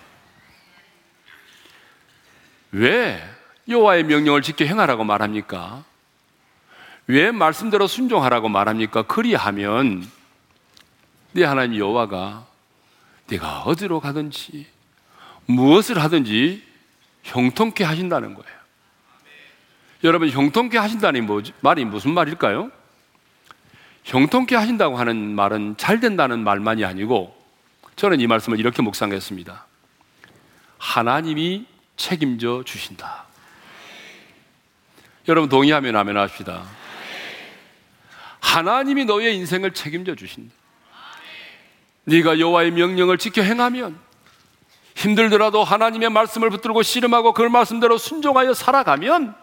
왜 2.71 3.23
여호와의 3.69 4.05
명령을 4.05 4.41
지켜 4.41 4.65
행하라고 4.65 5.03
말합니까? 5.03 5.83
왜 7.05 7.29
말씀대로 7.29 7.85
순종하라고 7.85 8.49
말합니까? 8.49 9.03
그리하면 9.03 10.03
네 11.33 11.43
하나님 11.43 11.77
여호와가 11.77 12.47
네가 13.27 13.61
어디로 13.61 13.99
가든지 13.99 14.65
무엇을 15.45 16.01
하든지 16.01 16.63
형통케 17.21 17.83
하신다는 17.83 18.33
거예요. 18.33 18.57
여러분 20.03 20.31
형통케 20.31 20.79
하신다는? 20.79 21.27
말이 21.61 21.85
무슨 21.85 22.15
말일까요? 22.15 22.71
형통케 24.07 24.55
하신다고 24.55 24.97
하는 24.97 25.35
말은 25.35 25.75
잘 25.75 25.99
된다는 25.99 26.39
말만이 26.39 26.85
아니고 26.85 27.35
저는 27.97 28.21
이 28.21 28.27
말씀을 28.27 28.57
이렇게 28.57 28.81
묵상했습니다. 28.81 29.65
하나님이 30.77 31.65
책임져 31.97 32.63
주신다. 32.65 33.25
여러분 35.27 35.49
동의하면 35.49 35.93
아멘 35.97 36.15
합시다. 36.15 36.63
하나님이 38.39 39.03
너의 39.03 39.35
인생을 39.35 39.73
책임져 39.73 40.15
주신다. 40.15 40.55
네가 42.05 42.39
여호와의 42.39 42.71
명령을 42.71 43.17
지켜 43.17 43.41
행하면 43.41 43.99
힘들더라도 44.95 45.65
하나님의 45.65 46.11
말씀을 46.11 46.49
붙들고 46.49 46.81
씨름하고 46.81 47.33
그 47.33 47.41
말씀대로 47.41 47.97
순종하여 47.97 48.53
살아가면 48.53 49.35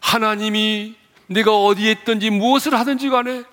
하나님이 0.00 0.99
네가 1.30 1.56
어디에 1.56 1.92
있든지 1.92 2.30
무엇을 2.30 2.74
하든지 2.74 3.08
간에 3.08 3.44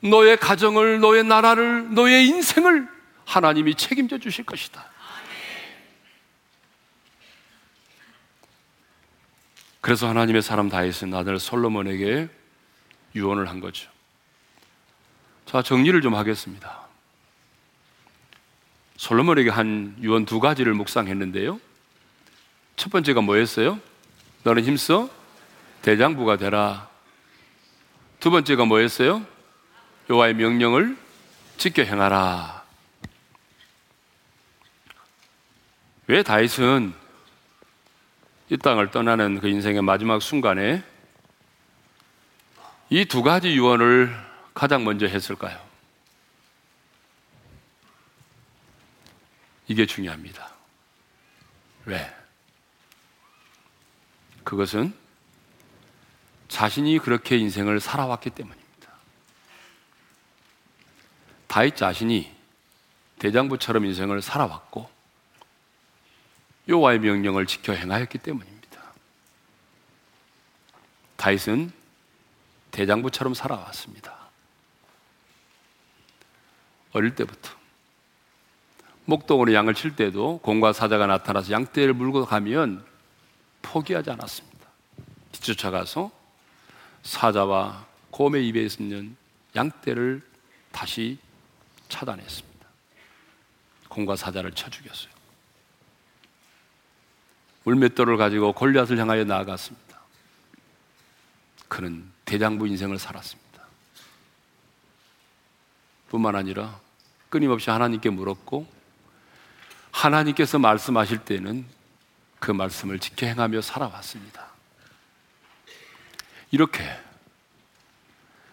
너의 0.00 0.36
가정을, 0.36 1.00
너의 1.00 1.24
나라를, 1.24 1.94
너의 1.94 2.26
인생을 2.28 2.88
하나님이 3.24 3.74
책임져 3.74 4.18
주실 4.18 4.44
것이다. 4.44 4.84
그래서 9.80 10.08
하나님의 10.08 10.42
사람 10.42 10.68
다윗은 10.68 11.12
아들 11.12 11.40
솔로몬에게 11.40 12.28
유언을 13.16 13.48
한 13.48 13.58
거죠. 13.58 13.90
자, 15.44 15.60
정리를 15.60 16.00
좀 16.02 16.14
하겠습니다. 16.14 16.82
솔로몬에게 18.96 19.50
한 19.50 19.96
유언 20.00 20.24
두 20.24 20.38
가지를 20.38 20.74
묵상했는데요. 20.74 21.60
첫 22.76 22.90
번째가 22.92 23.22
뭐였어요? 23.22 23.80
너는 24.44 24.62
힘써 24.64 25.10
대장부가 25.82 26.36
되라. 26.36 26.91
두 28.22 28.30
번째가 28.30 28.66
뭐였어요? 28.66 29.26
여호와의 30.08 30.34
명령을 30.34 30.96
지켜 31.56 31.82
행하라. 31.82 32.62
왜 36.06 36.22
다윗은 36.22 36.94
이 38.50 38.56
땅을 38.58 38.92
떠나는 38.92 39.40
그 39.40 39.48
인생의 39.48 39.82
마지막 39.82 40.22
순간에 40.22 40.84
이 42.90 43.04
두 43.06 43.24
가지 43.24 43.56
유언을 43.56 44.14
가장 44.54 44.84
먼저 44.84 45.06
했을까요? 45.06 45.58
이게 49.66 49.84
중요합니다. 49.84 50.48
왜? 51.86 52.14
그것은 54.44 55.01
자신이 56.52 56.98
그렇게 56.98 57.38
인생을 57.38 57.80
살아왔기 57.80 58.28
때문입니다. 58.28 58.92
다윗 61.46 61.76
자신이 61.76 62.30
대장부처럼 63.18 63.86
인생을 63.86 64.20
살아왔고 64.20 64.86
여호와의 66.68 66.98
명령을 66.98 67.46
지켜 67.46 67.72
행하였기 67.72 68.18
때문입니다. 68.18 68.82
다윗은 71.16 71.72
대장부처럼 72.70 73.32
살아왔습니다. 73.32 74.14
어릴 76.92 77.14
때부터 77.14 77.50
목동으로 79.06 79.54
양을 79.54 79.72
칠 79.72 79.96
때도 79.96 80.40
공과 80.42 80.74
사자가 80.74 81.06
나타나서 81.06 81.50
양떼를 81.50 81.94
물고 81.94 82.26
가면 82.26 82.84
포기하지 83.62 84.10
않았습니다. 84.10 84.68
뒤쫓아가서 85.32 86.21
사자와 87.02 87.86
곰의 88.10 88.46
입에 88.48 88.62
있는 88.62 89.16
양떼를 89.54 90.22
다시 90.70 91.18
차단했습니다. 91.88 92.66
곰과 93.88 94.16
사자를 94.16 94.52
쳐 94.52 94.70
죽였어요. 94.70 95.12
물맷돌을 97.64 98.16
가지고 98.16 98.52
골리앗을 98.52 98.98
향하여 98.98 99.24
나아갔습니다. 99.24 100.00
그는 101.68 102.10
대장부 102.24 102.66
인생을 102.66 102.98
살았습니다. 102.98 103.42
뿐만 106.08 106.36
아니라 106.36 106.80
끊임없이 107.30 107.70
하나님께 107.70 108.10
물었고 108.10 108.66
하나님께서 109.90 110.58
말씀하실 110.58 111.24
때는 111.24 111.64
그 112.38 112.50
말씀을 112.50 112.98
지켜 112.98 113.26
행하며 113.26 113.60
살아왔습니다. 113.60 114.51
이렇게 116.52 116.84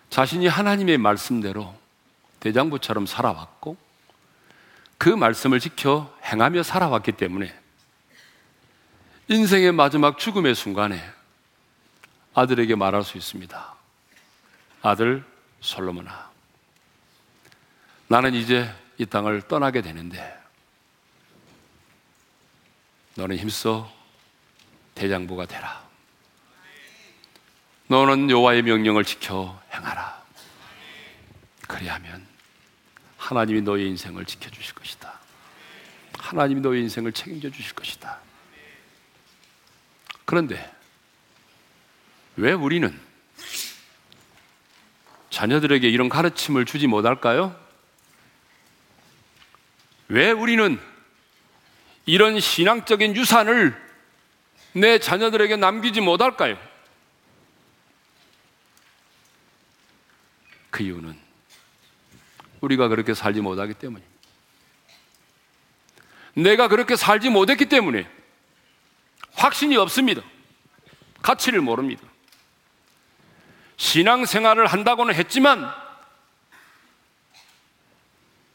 자신이 0.09 0.47
하나님의 0.47 0.97
말씀대로 0.97 1.77
대장부처럼 2.39 3.05
살아왔고 3.05 3.77
그 4.97 5.09
말씀을 5.09 5.59
지켜 5.59 6.13
행하며 6.23 6.63
살아왔기 6.63 7.11
때문에 7.11 7.53
인생의 9.27 9.73
마지막 9.73 10.17
죽음의 10.17 10.55
순간에 10.55 11.03
아들에게 12.33 12.75
말할 12.75 13.03
수 13.03 13.17
있습니다. 13.17 13.75
아들 14.81 15.23
솔로몬아, 15.61 16.29
나는 18.07 18.33
이제 18.33 18.73
이 18.97 19.05
땅을 19.05 19.43
떠나게 19.43 19.81
되는데 19.81 20.37
너는 23.15 23.37
힘써 23.37 23.91
대장부가 24.95 25.45
되라. 25.45 25.88
너는 27.89 28.29
여호와의 28.29 28.61
명령을 28.61 29.03
지켜 29.03 29.59
행하라. 29.73 30.21
그리하면 31.67 32.23
하나님이 33.17 33.61
너의 33.61 33.87
인생을 33.87 34.25
지켜 34.25 34.47
주실 34.51 34.75
것이다. 34.75 35.19
하나님이 36.19 36.61
너의 36.61 36.83
인생을 36.83 37.11
책임져 37.13 37.49
주실 37.49 37.73
것이다. 37.73 38.19
그런데 40.25 40.71
왜 42.35 42.53
우리는 42.53 42.97
자녀들에게 45.31 45.89
이런 45.89 46.09
가르침을 46.09 46.65
주지 46.65 46.85
못할까요? 46.85 47.59
왜 50.09 50.29
우리는 50.29 50.79
이런 52.05 52.39
신앙적인 52.39 53.15
유산을 53.15 53.75
내 54.73 54.99
자녀들에게 54.99 55.55
남기지 55.55 56.01
못할까요? 56.01 56.68
그 60.69 60.83
이유는 60.83 61.17
우리가 62.61 62.87
그렇게 62.87 63.13
살지 63.13 63.41
못하기 63.41 63.75
때문입니다. 63.75 64.19
내가 66.35 66.67
그렇게 66.67 66.95
살지 66.95 67.29
못했기 67.29 67.65
때문에 67.65 68.09
확신이 69.33 69.77
없습니다. 69.77 70.21
가치를 71.21 71.61
모릅니다. 71.61 72.03
신앙 73.77 74.25
생활을 74.25 74.67
한다고는 74.67 75.15
했지만 75.15 75.71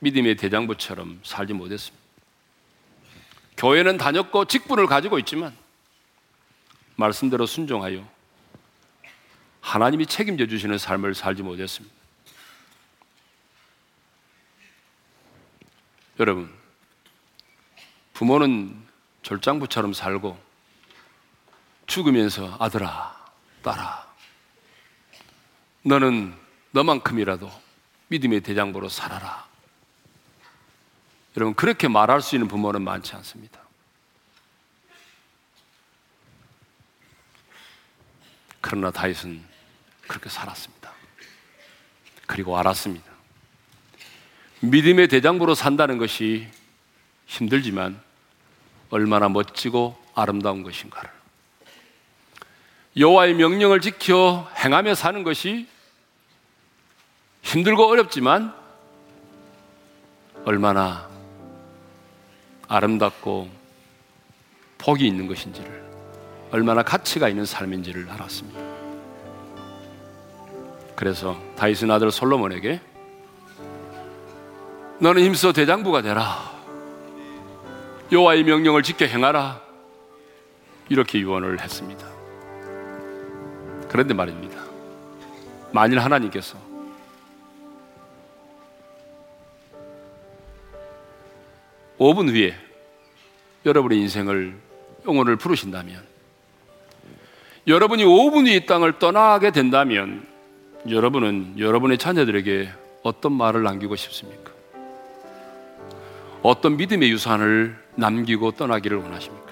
믿음의 0.01 0.37
대장부처럼 0.37 1.21
살지 1.25 1.55
못했습니다. 1.55 2.05
교회는 3.57 3.97
다녔고 3.97 4.45
직분을 4.45 4.87
가지고 4.87 5.19
있지만 5.21 5.57
말씀대로 6.97 7.47
순종하여 7.47 8.07
하나님이 9.61 10.07
책임져 10.07 10.47
주시는 10.47 10.77
삶을 10.77 11.15
살지 11.15 11.43
못했습니다. 11.43 12.04
여러분, 16.21 16.53
부모는 18.13 18.81
절장부처럼 19.23 19.93
살고 19.93 20.39
죽으면서 21.87 22.57
아들아, 22.61 23.33
딸아, 23.63 24.07
너는 25.83 26.35
너만큼이라도 26.71 27.51
믿음의 28.09 28.43
대장부로 28.43 28.89
살아라. 28.89 29.47
여러분, 31.37 31.55
그렇게 31.55 31.89
말할 31.89 32.23
수 32.23 32.37
있는 32.37 32.47
부모는 32.47 32.83
많지 32.83 33.15
않습니다. 33.17 33.61
그러나 38.61 38.93
다윗은 38.93 39.45
그렇게 40.07 40.29
살았습니다. 40.29 40.93
그리고 42.27 42.57
알았습니다. 42.57 43.14
믿음의 44.71 45.09
대장부로 45.09 45.55
산다는 45.55 45.99
것이 45.99 46.47
힘들지만 47.27 48.01
얼마나 48.91 49.29
멋지고 49.29 49.97
아름다운 50.15 50.63
것인가를. 50.63 51.11
여호와의 52.97 53.35
명령을 53.35 53.81
지켜 53.81 54.49
행하며 54.57 54.95
사는 54.95 55.23
것이 55.25 55.67
힘들고 57.43 57.89
어렵지만 57.89 58.55
얼마나 60.45 61.09
아름답고 62.69 63.51
복이 64.79 65.07
있는 65.07 65.27
것인지를 65.27 65.85
얼마나 66.51 66.83
가치가 66.83 67.29
있는 67.29 67.45
삶인지를 67.45 68.09
알았습니다. 68.11 68.61
그래서 70.95 71.41
다윗은 71.57 71.91
아들 71.91 72.11
솔로몬에게 72.13 72.81
너는 75.01 75.23
힘써 75.23 75.53
대장부가 75.53 76.03
되라. 76.03 76.53
여호와의 78.13 78.45
명령을 78.45 78.83
지켜 78.83 79.07
행하라. 79.07 79.61
이렇게 80.89 81.19
유언을 81.19 81.61
했습니다. 81.61 82.07
그런데 83.89 84.15
말입니다. 84.15 84.63
만일 85.73 85.99
하나님께서 85.99 86.57
5분 91.99 92.29
후에 92.31 92.55
여러분의 93.65 93.99
인생을 94.01 94.57
영혼을 95.07 95.37
부르신다면 95.37 96.03
여러분이 97.67 98.05
5분 98.05 98.47
후에 98.47 98.57
이 98.57 98.67
땅을 98.67 98.99
떠나게 98.99 99.51
된다면 99.51 100.27
여러분은 100.89 101.59
여러분의 101.59 101.99
자녀들에게 101.99 102.71
어떤 103.03 103.33
말을 103.33 103.63
남기고 103.63 103.97
싶습니까? 103.97 104.54
어떤 106.45 106.77
믿음의 106.77 107.11
유산을 107.11 107.75
남기고 107.95 108.51
떠나기를 108.51 108.99
원하십니까? 108.99 109.51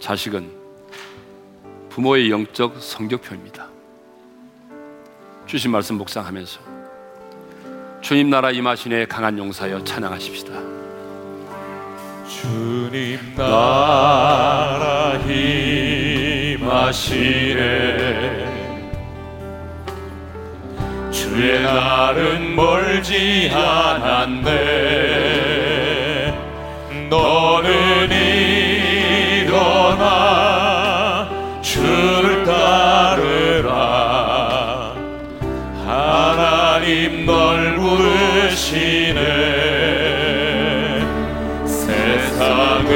자식은 0.00 0.50
부모의 1.90 2.30
영적 2.30 2.80
성격표입니다. 2.80 3.68
주신 5.44 5.70
말씀 5.72 5.96
묵상하면서 5.98 6.60
주님 8.00 8.30
나라 8.30 8.50
임하신의 8.50 9.08
강한 9.08 9.36
용사여 9.36 9.84
찬양하십시다. 9.84 10.52
주님 12.26 13.18
나라 13.36 15.16
임하시네 16.56 17.28
주의 21.28 21.62
날은 21.62 22.56
멀지 22.56 23.50
않았네? 23.52 24.48
너는 27.10 28.10
일어나 29.42 31.28
주를 31.60 32.44
따르라. 32.44 33.74
하나님 35.86 37.26
널 37.26 37.76
부르시네. 37.76 39.20
세상은 41.66 42.88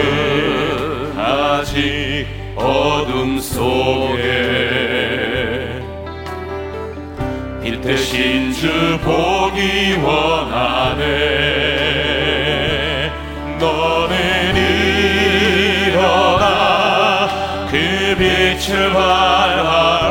아직 1.19 2.27
어둠 2.57 3.39
속 3.39 3.82
대신 7.83 8.53
주 8.53 8.69
보기 9.03 9.95
원하네. 10.01 11.03
너는 13.59 14.57
일어나 15.87 17.29
그 17.69 18.15
빛을 18.17 18.93
발하 18.93 20.02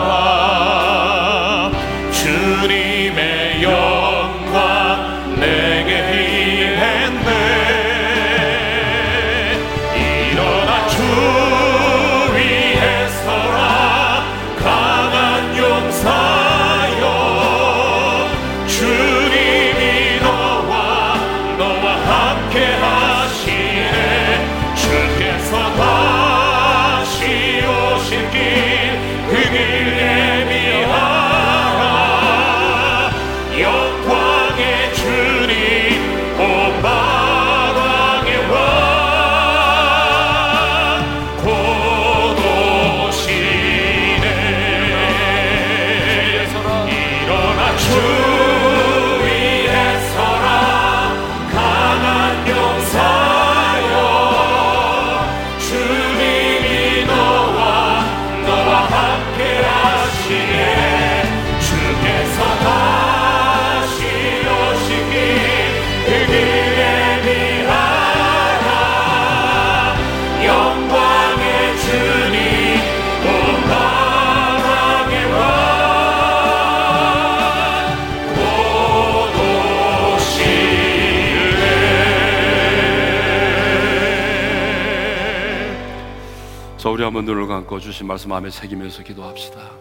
우리 87.01 87.03
한번 87.03 87.25
눈을 87.25 87.47
감고 87.47 87.79
주신 87.79 88.05
말씀 88.05 88.29
마음에 88.29 88.51
새기면서 88.51 89.01
기도합시다. 89.01 89.71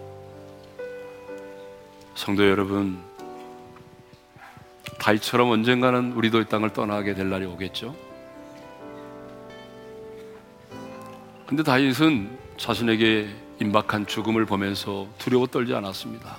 성도 2.14 2.48
여러분, 2.48 2.98
다이처럼 4.98 5.50
언젠가는 5.50 6.12
우리도 6.12 6.40
이 6.40 6.46
땅을 6.46 6.72
떠나게 6.72 7.12
될 7.12 7.28
날이 7.28 7.44
오겠죠? 7.44 7.94
근데 11.46 11.62
다윗은 11.62 12.38
자신에게 12.56 13.28
임박한 13.60 14.06
죽음을 14.06 14.46
보면서 14.46 15.06
두려워 15.18 15.46
떨지 15.46 15.74
않았습니다. 15.74 16.38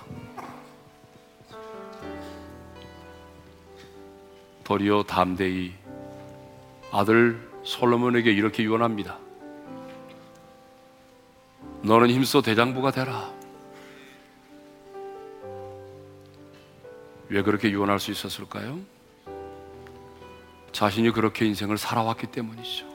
도리어 4.63 5.03
담대히 5.03 5.73
아들 6.91 7.39
솔로몬에게 7.61 8.31
이렇게 8.31 8.63
유언합니다. 8.63 9.20
너는 11.83 12.09
힘써 12.09 12.41
대장부가 12.41 12.91
되라. 12.91 13.31
왜 17.29 17.41
그렇게 17.41 17.71
유언할 17.71 17.99
수 17.99 18.11
있었을까요? 18.11 18.79
자신이 20.71 21.11
그렇게 21.11 21.45
인생을 21.45 21.77
살아왔기 21.77 22.27
때문이죠. 22.27 22.85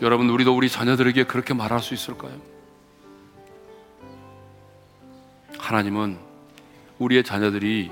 여러분, 0.00 0.30
우리도 0.30 0.56
우리 0.56 0.68
자녀들에게 0.68 1.24
그렇게 1.24 1.54
말할 1.54 1.80
수 1.80 1.94
있을까요? 1.94 2.40
하나님은 5.58 6.18
우리의 6.98 7.22
자녀들이 7.22 7.90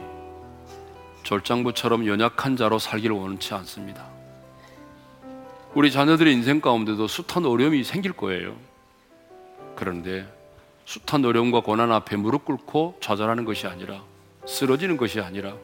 절장부처럼 1.23 2.07
연약한 2.07 2.57
자로 2.57 2.79
살기를 2.79 3.15
원치 3.15 3.55
않습니다. 3.55 4.10
우리 5.73 5.93
자녀들의 5.93 6.33
인생 6.33 6.61
가운데도 6.61 7.07
숱한 7.07 7.47
어려움이 7.47 7.85
생길 7.85 8.13
거예요. 8.13 8.57
그런데 9.77 10.27
숱한 10.85 11.25
어려움과 11.25 11.61
고난 11.61 11.93
앞에 11.93 12.17
무릎 12.17 12.45
꿇고 12.45 12.99
좌절하는 13.01 13.45
것이 13.45 13.69
아니라 13.69 14.03
쓰러지는 14.47 14.97
것이 14.97 15.21
아니라 15.21 15.55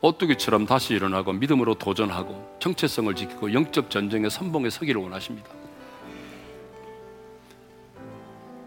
오뚜기처럼 0.00 0.66
다시 0.66 0.94
일어나고 0.94 1.32
믿음으로 1.32 1.74
도전하고 1.74 2.56
정체성을 2.60 3.12
지키고 3.16 3.52
영적 3.52 3.90
전쟁의 3.90 4.30
선봉에 4.30 4.70
서기를 4.70 5.00
원하십니다. 5.00 5.48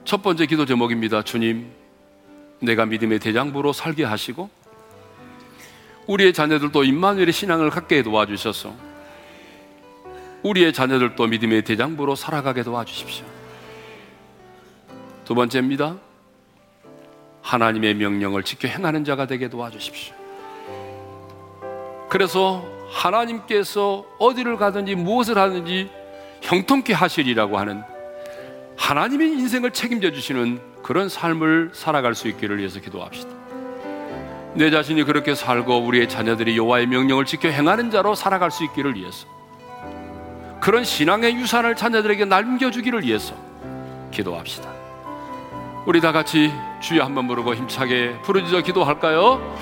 첫 0.03 0.21
번째 0.21 0.45
기도 0.45 0.65
제목입니다. 0.65 1.23
주님, 1.23 1.71
내가 2.59 2.85
믿음의 2.85 3.19
대장부로 3.19 3.71
살게 3.71 4.03
하시고 4.03 4.49
우리의 6.07 6.33
자녀들도 6.33 6.83
임마누엘의 6.83 7.31
신앙을 7.31 7.69
갖게 7.69 8.03
도와주셔서 8.03 8.94
우리의 10.45 10.73
자녀들도 10.73 11.25
믿음의 11.25 11.63
대장부로 11.63 12.15
살아가게 12.15 12.61
도와주십시오. 12.61 13.25
두 15.25 15.33
번째입니다. 15.33 15.97
하나님의 17.41 17.95
명령을 17.95 18.43
지켜 18.43 18.67
행하는 18.67 19.03
자가 19.03 19.25
되게 19.25 19.49
도와주십시오. 19.49 20.13
그래서 22.09 22.63
하나님께서 22.91 24.05
어디를 24.19 24.57
가든지 24.57 24.93
무엇을 24.93 25.39
하든지 25.39 25.89
형통케 26.41 26.93
하시리라고 26.93 27.57
하는 27.57 27.81
하나님의 28.77 29.29
인생을 29.29 29.71
책임져 29.71 30.11
주시는 30.11 30.61
그런 30.83 31.09
삶을 31.09 31.71
살아갈 31.73 32.13
수 32.13 32.27
있기를 32.27 32.59
위해서 32.59 32.79
기도합시다. 32.79 33.29
내 34.53 34.69
자신이 34.69 35.03
그렇게 35.05 35.33
살고 35.33 35.79
우리의 35.79 36.07
자녀들이 36.07 36.55
여호와의 36.55 36.85
명령을 36.85 37.25
지켜 37.25 37.49
행하는 37.49 37.89
자로 37.89 38.13
살아갈 38.13 38.51
수 38.51 38.63
있기를 38.63 38.95
위해서 38.95 39.34
그런 40.65 40.83
신앙의 40.83 41.35
유산을 41.35 41.75
자녀들에게 41.75 42.25
남겨주기를 42.25 43.03
위해서 43.03 43.35
기도합시다. 44.09 44.67
우리 45.85 46.01
다 46.01 46.11
같이 46.11 46.51
주여 46.81 47.03
한번 47.03 47.27
부르고 47.27 47.53
힘차게 47.53 48.15
부르짖어 48.23 48.61
기도할까요? 48.61 49.55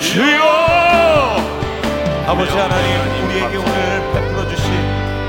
주여! 0.00 0.42
아버지 2.26 2.56
하나님 2.56 3.24
우리에게 3.24 3.56
오늘 3.56 4.12
베풀어 4.12 4.48
주신 4.48 4.72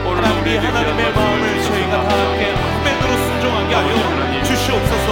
하나님이 0.04 0.58
하나님의 0.58 1.14
마음을 1.14 1.62
저희가 1.62 2.08
다 2.08 2.10
함께 2.10 2.52
한맨으로 2.52 3.14
순종하게 3.16 3.76
하여 3.76 4.44
주시옵소서. 4.44 5.08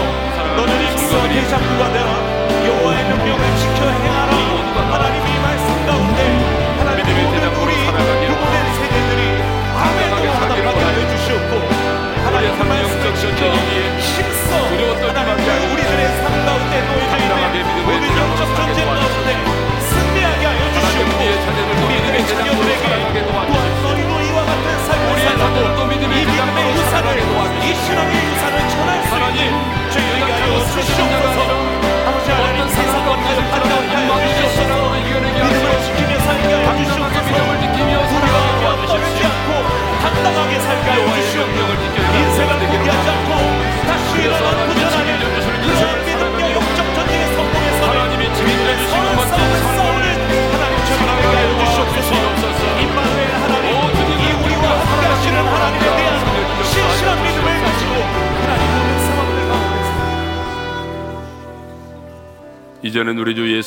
너는 0.56 0.72
힘써 0.88 1.28
대장부가 1.30 1.94
되라 1.94 2.10
여호와의 2.66 3.04
명령을 3.08 3.44
지켜 3.56 3.71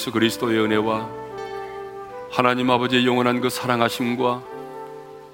예수 0.05 0.13
그리스도의 0.13 0.61
은혜와 0.61 1.09
하나님 2.31 2.71
아버지의 2.71 3.07
영원한 3.07 3.41
그 3.41 3.49
사랑하심과 3.49 4.43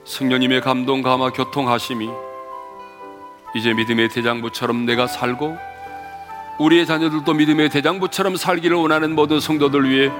성령님의 0.04 0.60
감동 0.60 1.02
감화 1.02 1.30
교통하심이 1.30 2.08
이제 3.56 3.74
믿음의 3.74 4.10
대장부처럼 4.10 4.86
내가 4.86 5.08
살고 5.08 5.56
우리의 6.60 6.86
자녀들도 6.86 7.34
믿음의 7.34 7.70
대장부처럼 7.70 8.36
살기를 8.36 8.76
원하는 8.76 9.16
모든 9.16 9.40
성도들 9.40 9.90
위해 9.90 10.12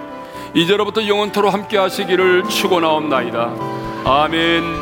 이제로부터 0.55 1.07
영원토로 1.07 1.49
함께 1.51 1.79
하시기를 1.79 2.49
축원하옵나이다. 2.49 3.55
아멘. 4.05 4.80